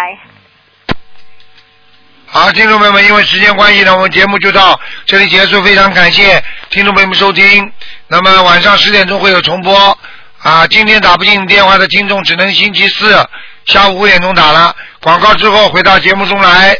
[2.26, 5.60] 好，听众朋友们，因为时间关系呢，我们节目就到这里结束。
[5.62, 7.70] 非常感谢听众朋友们收听。
[8.08, 9.98] 那么晚上十点钟会有重播
[10.42, 10.66] 啊。
[10.66, 13.14] 今天打不进电话的听众，只能星期四
[13.64, 14.74] 下午五点钟打了。
[15.00, 16.76] 广告之后回到节目中来。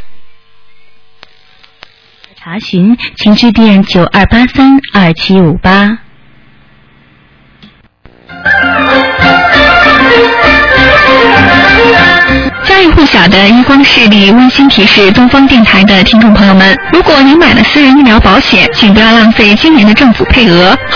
[2.45, 5.99] 查询，请致电九二八三二七五八。
[12.65, 20.91] 家喻户晓的一光视力温馨提示东方电台的听众朋友们：如果您买了私人医疗保险，请不要浪费今年的政府配额和